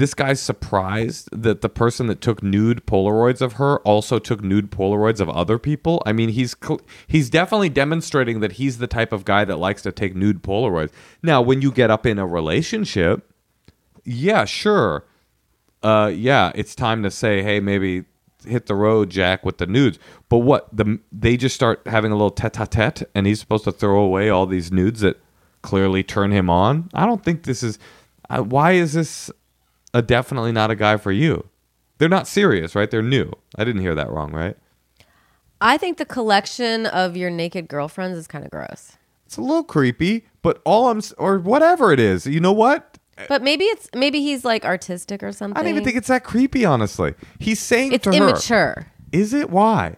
this 0.00 0.14
guy's 0.14 0.40
surprised 0.40 1.28
that 1.30 1.60
the 1.60 1.68
person 1.68 2.06
that 2.06 2.22
took 2.22 2.42
nude 2.42 2.86
Polaroids 2.86 3.42
of 3.42 3.54
her 3.54 3.80
also 3.80 4.18
took 4.18 4.42
nude 4.42 4.70
Polaroids 4.70 5.20
of 5.20 5.28
other 5.28 5.58
people. 5.58 6.02
I 6.06 6.12
mean, 6.12 6.30
he's 6.30 6.56
cl- 6.58 6.80
he's 7.06 7.28
definitely 7.28 7.68
demonstrating 7.68 8.40
that 8.40 8.52
he's 8.52 8.78
the 8.78 8.86
type 8.86 9.12
of 9.12 9.26
guy 9.26 9.44
that 9.44 9.58
likes 9.58 9.82
to 9.82 9.92
take 9.92 10.16
nude 10.16 10.42
Polaroids. 10.42 10.90
Now, 11.22 11.42
when 11.42 11.60
you 11.60 11.70
get 11.70 11.90
up 11.90 12.06
in 12.06 12.18
a 12.18 12.26
relationship, 12.26 13.30
yeah, 14.02 14.46
sure, 14.46 15.04
uh, 15.82 16.10
yeah, 16.14 16.50
it's 16.54 16.74
time 16.74 17.02
to 17.02 17.10
say, 17.10 17.42
hey, 17.42 17.60
maybe 17.60 18.04
hit 18.46 18.64
the 18.64 18.74
road, 18.74 19.10
Jack, 19.10 19.44
with 19.44 19.58
the 19.58 19.66
nudes. 19.66 19.98
But 20.30 20.38
what 20.38 20.74
the 20.74 20.98
they 21.12 21.36
just 21.36 21.54
start 21.54 21.82
having 21.84 22.10
a 22.10 22.14
little 22.14 22.30
tete-a-tete, 22.30 23.02
and 23.14 23.26
he's 23.26 23.40
supposed 23.40 23.64
to 23.64 23.72
throw 23.72 24.00
away 24.00 24.30
all 24.30 24.46
these 24.46 24.72
nudes 24.72 25.00
that 25.00 25.20
clearly 25.60 26.02
turn 26.02 26.30
him 26.30 26.48
on. 26.48 26.88
I 26.94 27.04
don't 27.04 27.22
think 27.22 27.42
this 27.42 27.62
is. 27.62 27.78
Uh, 28.30 28.42
why 28.42 28.72
is 28.72 28.92
this 28.92 29.30
a 29.94 30.02
definitely 30.02 30.52
not 30.52 30.70
a 30.70 30.76
guy 30.76 30.96
for 30.96 31.12
you? 31.12 31.48
They're 31.98 32.08
not 32.08 32.26
serious, 32.26 32.74
right? 32.74 32.90
They're 32.90 33.02
new. 33.02 33.32
I 33.56 33.64
didn't 33.64 33.82
hear 33.82 33.94
that 33.94 34.10
wrong, 34.10 34.32
right? 34.32 34.56
I 35.60 35.76
think 35.76 35.98
the 35.98 36.06
collection 36.06 36.86
of 36.86 37.16
your 37.16 37.28
naked 37.30 37.68
girlfriends 37.68 38.16
is 38.18 38.26
kind 38.26 38.44
of 38.44 38.50
gross. 38.50 38.96
It's 39.26 39.36
a 39.36 39.42
little 39.42 39.62
creepy, 39.62 40.26
but 40.42 40.60
all 40.64 40.88
I'm 40.90 40.98
s- 40.98 41.12
or 41.18 41.38
whatever 41.38 41.92
it 41.92 42.00
is, 42.00 42.26
you 42.26 42.40
know 42.40 42.52
what? 42.52 42.98
But 43.28 43.42
maybe 43.42 43.64
it's 43.64 43.88
maybe 43.94 44.20
he's 44.22 44.46
like 44.46 44.64
artistic 44.64 45.22
or 45.22 45.30
something. 45.32 45.58
I 45.58 45.62
don't 45.62 45.72
even 45.72 45.84
think 45.84 45.96
it's 45.96 46.08
that 46.08 46.24
creepy, 46.24 46.64
honestly. 46.64 47.14
He's 47.38 47.60
saying 47.60 47.92
it's 47.92 48.04
to 48.04 48.10
her, 48.10 48.16
immature. 48.30 48.86
"Is 49.12 49.34
it 49.34 49.50
why?" 49.50 49.96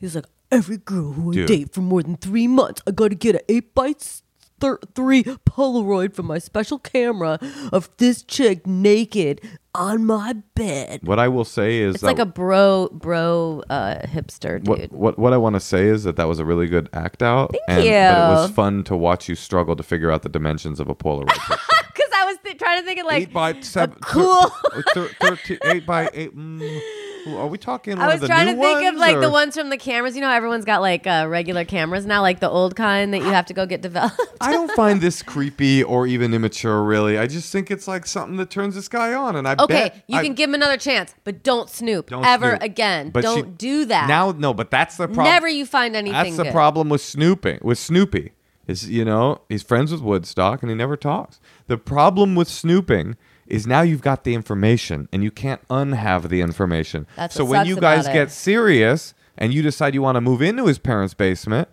He's 0.00 0.14
like, 0.14 0.24
every 0.50 0.78
girl 0.78 1.12
who 1.12 1.32
I 1.32 1.34
Dude. 1.34 1.48
date 1.48 1.74
for 1.74 1.82
more 1.82 2.02
than 2.02 2.16
three 2.16 2.46
months, 2.48 2.80
I 2.86 2.92
gotta 2.92 3.14
get 3.16 3.34
an 3.34 3.42
8 3.50 3.74
by 3.74 3.88
s- 3.90 4.22
thir- 4.60 4.78
3 4.94 5.22
Polaroid 5.24 6.14
from 6.14 6.26
my 6.26 6.38
special 6.38 6.78
camera 6.78 7.38
of 7.72 7.88
this 7.98 8.22
chick 8.22 8.66
naked 8.66 9.40
on 9.74 10.04
my 10.04 10.34
bed. 10.54 11.00
What 11.02 11.18
I 11.18 11.28
will 11.28 11.44
say 11.44 11.78
is 11.78 11.96
It's 11.96 12.00
that 12.02 12.06
like 12.08 12.18
a 12.18 12.26
bro 12.26 12.88
bro 12.92 13.62
uh, 13.70 14.00
hipster 14.06 14.58
dude. 14.62 14.68
what, 14.68 14.92
what 14.92 15.18
what 15.18 15.32
I 15.32 15.36
want 15.36 15.54
to 15.54 15.60
say 15.60 15.86
is 15.86 16.04
that 16.04 16.16
that 16.16 16.26
was 16.28 16.38
a 16.38 16.44
really 16.44 16.66
good 16.66 16.88
act 16.92 17.22
out. 17.22 17.52
Thank 17.52 17.62
and, 17.68 17.78
But 17.78 17.86
it 17.86 18.32
was 18.34 18.48
you. 18.50 18.54
fun 18.54 18.84
to 18.84 18.96
watch 18.96 19.28
you 19.28 19.34
struggle 19.34 19.76
to 19.76 19.82
figure 19.82 20.10
out 20.10 20.22
the 20.22 20.28
dimensions 20.28 20.80
of 20.80 20.88
a 20.88 20.94
Polaroid. 20.94 21.28
picture. 21.28 21.56
Because 21.98 22.12
I 22.14 22.24
was 22.26 22.36
th- 22.44 22.58
trying 22.58 22.78
to 22.80 22.86
think 22.86 23.00
of 23.00 23.06
like 23.06 23.22
eight 23.22 23.32
by 23.32 23.60
seven, 23.60 23.96
cool- 24.02 24.50
thir- 24.94 25.10
thirteen, 25.20 25.58
eight 25.64 25.84
by 25.84 26.08
eight. 26.14 26.36
Mm, 26.36 26.80
are 27.26 27.46
we 27.46 27.58
talking? 27.58 27.98
One 27.98 28.08
I 28.08 28.12
was 28.12 28.20
the 28.20 28.26
trying 28.26 28.46
to 28.54 28.60
think 28.60 28.92
of 28.92 28.98
like 28.98 29.20
the 29.20 29.30
ones 29.30 29.54
from 29.56 29.70
the 29.70 29.76
cameras. 29.76 30.14
You 30.14 30.20
know, 30.20 30.30
everyone's 30.30 30.64
got 30.64 30.80
like 30.80 31.06
uh, 31.06 31.26
regular 31.28 31.64
cameras 31.64 32.06
now, 32.06 32.22
like 32.22 32.40
the 32.40 32.48
old 32.48 32.76
kind 32.76 33.12
that 33.14 33.18
you 33.18 33.30
have 33.30 33.46
to 33.46 33.54
go 33.54 33.66
get 33.66 33.80
developed. 33.82 34.20
I 34.40 34.52
don't 34.52 34.70
find 34.72 35.00
this 35.00 35.22
creepy 35.22 35.82
or 35.82 36.06
even 36.06 36.32
immature. 36.34 36.82
Really, 36.84 37.18
I 37.18 37.26
just 37.26 37.50
think 37.52 37.70
it's 37.70 37.88
like 37.88 38.06
something 38.06 38.36
that 38.38 38.50
turns 38.50 38.74
this 38.74 38.88
guy 38.88 39.14
on. 39.14 39.36
And 39.36 39.46
I 39.48 39.56
Okay, 39.58 40.02
you 40.06 40.18
I- 40.18 40.22
can 40.24 40.34
give 40.34 40.48
him 40.50 40.54
another 40.54 40.76
chance, 40.76 41.14
but 41.24 41.42
don't 41.42 41.68
snoop 41.68 42.10
Don't 42.10 42.24
ever 42.24 42.50
snoop. 42.50 42.62
again. 42.62 43.10
But 43.10 43.22
don't 43.22 43.44
she- 43.44 43.50
do 43.56 43.84
that. 43.86 44.08
Now, 44.08 44.32
no, 44.32 44.54
but 44.54 44.70
that's 44.70 44.96
the 44.96 45.06
problem. 45.08 45.24
Never 45.24 45.48
you 45.48 45.66
find 45.66 45.96
anything 45.96 46.12
That's 46.12 46.36
the 46.36 46.44
good. 46.44 46.52
problem 46.52 46.88
with 46.88 47.00
snooping. 47.00 47.58
With 47.62 47.78
Snoopy, 47.78 48.32
is 48.66 48.88
you 48.90 49.04
know 49.04 49.40
he's 49.48 49.62
friends 49.62 49.90
with 49.92 50.00
Woodstock 50.02 50.62
and 50.62 50.70
he 50.70 50.76
never 50.76 50.96
talks. 50.96 51.40
The 51.66 51.78
problem 51.78 52.34
with 52.34 52.48
snooping 52.48 53.16
is 53.48 53.66
now 53.66 53.82
you've 53.82 54.02
got 54.02 54.24
the 54.24 54.34
information 54.34 55.08
and 55.12 55.24
you 55.24 55.30
can't 55.30 55.60
unhave 55.70 56.28
the 56.28 56.40
information. 56.40 57.06
That's 57.16 57.34
so 57.34 57.44
when 57.44 57.66
you 57.66 57.76
guys 57.76 58.06
get 58.06 58.30
serious 58.30 59.14
and 59.36 59.52
you 59.52 59.62
decide 59.62 59.94
you 59.94 60.02
want 60.02 60.16
to 60.16 60.20
move 60.20 60.42
into 60.42 60.66
his 60.66 60.78
parents' 60.78 61.14
basement. 61.14 61.68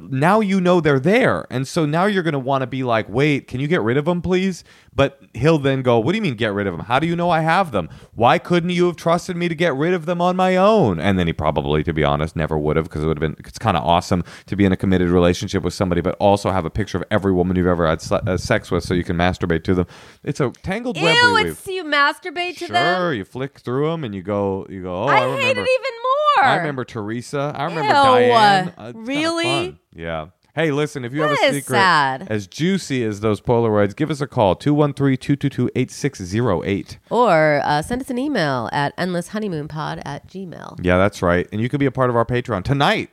Now 0.00 0.40
you 0.40 0.60
know 0.60 0.80
they're 0.80 1.00
there. 1.00 1.46
And 1.50 1.66
so 1.68 1.84
now 1.84 2.06
you're 2.06 2.22
going 2.22 2.32
to 2.32 2.38
want 2.38 2.62
to 2.62 2.66
be 2.66 2.82
like, 2.82 3.08
wait, 3.08 3.46
can 3.46 3.60
you 3.60 3.68
get 3.68 3.82
rid 3.82 3.96
of 3.96 4.06
them, 4.06 4.22
please? 4.22 4.64
But 4.94 5.20
he'll 5.34 5.58
then 5.58 5.82
go, 5.82 5.98
what 5.98 6.12
do 6.12 6.16
you 6.16 6.22
mean 6.22 6.34
get 6.34 6.52
rid 6.52 6.66
of 6.66 6.76
them? 6.76 6.86
How 6.86 6.98
do 6.98 7.06
you 7.06 7.16
know 7.16 7.30
I 7.30 7.40
have 7.40 7.72
them? 7.72 7.88
Why 8.14 8.38
couldn't 8.38 8.70
you 8.70 8.86
have 8.86 8.96
trusted 8.96 9.36
me 9.36 9.48
to 9.48 9.54
get 9.54 9.74
rid 9.74 9.94
of 9.94 10.06
them 10.06 10.20
on 10.20 10.36
my 10.36 10.56
own? 10.56 11.00
And 11.00 11.18
then 11.18 11.26
he 11.26 11.32
probably, 11.32 11.82
to 11.84 11.92
be 11.92 12.04
honest, 12.04 12.36
never 12.36 12.58
would 12.58 12.76
have 12.76 12.86
because 12.86 13.02
it 13.02 13.06
would 13.06 13.16
have 13.16 13.36
been, 13.36 13.44
it's 13.46 13.58
kind 13.58 13.76
of 13.76 13.84
awesome 13.84 14.22
to 14.46 14.56
be 14.56 14.64
in 14.64 14.72
a 14.72 14.76
committed 14.76 15.08
relationship 15.08 15.62
with 15.62 15.74
somebody, 15.74 16.00
but 16.00 16.14
also 16.18 16.50
have 16.50 16.64
a 16.64 16.70
picture 16.70 16.98
of 16.98 17.04
every 17.10 17.32
woman 17.32 17.56
you've 17.56 17.66
ever 17.66 17.86
had 17.86 18.02
uh, 18.12 18.36
sex 18.36 18.70
with 18.70 18.84
so 18.84 18.94
you 18.94 19.04
can 19.04 19.16
masturbate 19.16 19.64
to 19.64 19.74
them. 19.74 19.86
It's 20.22 20.40
a 20.40 20.50
tangled 20.62 21.00
web 21.00 21.16
Ew, 21.16 21.34
weave. 21.34 21.46
it's 21.48 21.66
you 21.66 21.84
masturbate 21.84 22.58
to 22.58 22.66
Sure, 22.66 22.72
them. 22.74 23.14
you 23.14 23.24
flick 23.24 23.60
through 23.60 23.90
them 23.90 24.04
and 24.04 24.14
you 24.14 24.22
go, 24.22 24.66
you 24.68 24.82
go, 24.82 25.04
oh, 25.04 25.06
I, 25.06 25.24
I, 25.24 25.40
hate 25.40 25.56
it 25.56 25.58
even 25.58 25.66
more. 26.02 26.21
I 26.40 26.56
remember 26.56 26.84
Teresa. 26.84 27.52
I 27.54 27.64
remember 27.64 27.88
Ew, 27.88 27.92
Diane. 27.92 28.72
Uh, 28.76 28.92
really? 28.94 29.78
Yeah. 29.94 30.28
Hey, 30.54 30.70
listen, 30.70 31.02
if 31.06 31.14
you 31.14 31.22
have 31.22 31.32
a 31.32 31.36
secret 31.36 31.64
sad. 31.64 32.26
as 32.28 32.46
juicy 32.46 33.02
as 33.04 33.20
those 33.20 33.40
Polaroids, 33.40 33.96
give 33.96 34.10
us 34.10 34.20
a 34.20 34.26
call 34.26 34.54
213 34.54 35.16
222 35.16 35.70
8608. 35.74 36.98
Or 37.08 37.62
uh, 37.64 37.80
send 37.80 38.02
us 38.02 38.10
an 38.10 38.18
email 38.18 38.68
at 38.70 38.94
endlesshoneymoonpod 38.98 40.02
at 40.04 40.28
gmail. 40.28 40.78
Yeah, 40.82 40.98
that's 40.98 41.22
right. 41.22 41.48
And 41.52 41.60
you 41.62 41.70
can 41.70 41.78
be 41.78 41.86
a 41.86 41.90
part 41.90 42.10
of 42.10 42.16
our 42.16 42.26
Patreon 42.26 42.64
tonight. 42.64 43.08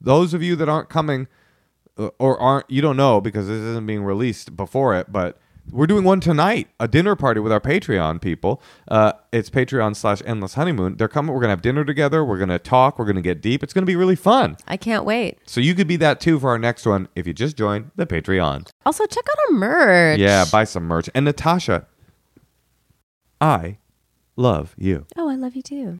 Those 0.00 0.32
of 0.32 0.42
you 0.42 0.56
that 0.56 0.70
aren't 0.70 0.88
coming 0.88 1.28
uh, 1.98 2.08
or 2.18 2.40
aren't, 2.40 2.70
you 2.70 2.80
don't 2.80 2.96
know 2.96 3.20
because 3.20 3.46
this 3.48 3.60
isn't 3.60 3.86
being 3.86 4.02
released 4.02 4.56
before 4.56 4.94
it, 4.96 5.12
but 5.12 5.38
we're 5.70 5.86
doing 5.86 6.04
one 6.04 6.20
tonight, 6.20 6.68
a 6.80 6.88
dinner 6.88 7.14
party 7.16 7.40
with 7.40 7.52
our 7.52 7.60
Patreon 7.60 8.20
people. 8.20 8.60
Uh, 8.88 9.12
it's 9.32 9.48
Patreon 9.48 9.94
slash 9.96 10.20
Endless 10.26 10.54
Honeymoon. 10.54 10.96
They're 10.96 11.08
coming. 11.08 11.32
We're 11.34 11.40
gonna 11.40 11.52
have 11.52 11.62
dinner 11.62 11.84
together. 11.84 12.24
We're 12.24 12.38
gonna 12.38 12.58
talk. 12.58 12.98
We're 12.98 13.04
gonna 13.04 13.22
get 13.22 13.40
deep. 13.40 13.62
It's 13.62 13.72
gonna 13.72 13.86
be 13.86 13.96
really 13.96 14.16
fun. 14.16 14.56
I 14.66 14.76
can't 14.76 15.04
wait. 15.04 15.38
So 15.46 15.60
you 15.60 15.74
could 15.74 15.86
be 15.88 15.96
that 15.96 16.20
too 16.20 16.38
for 16.38 16.50
our 16.50 16.58
next 16.58 16.86
one 16.86 17.08
if 17.14 17.26
you 17.26 17.32
just 17.32 17.56
join 17.56 17.90
the 17.96 18.06
Patreon. 18.06 18.68
Also, 18.84 19.06
check 19.06 19.24
out 19.30 19.38
our 19.48 19.58
merch. 19.58 20.18
Yeah, 20.18 20.44
buy 20.50 20.64
some 20.64 20.84
merch. 20.84 21.08
And 21.14 21.24
Natasha, 21.24 21.86
I 23.40 23.78
love 24.36 24.74
you. 24.76 25.06
Oh, 25.16 25.28
I 25.28 25.36
love 25.36 25.54
you 25.54 25.62
too. 25.62 25.98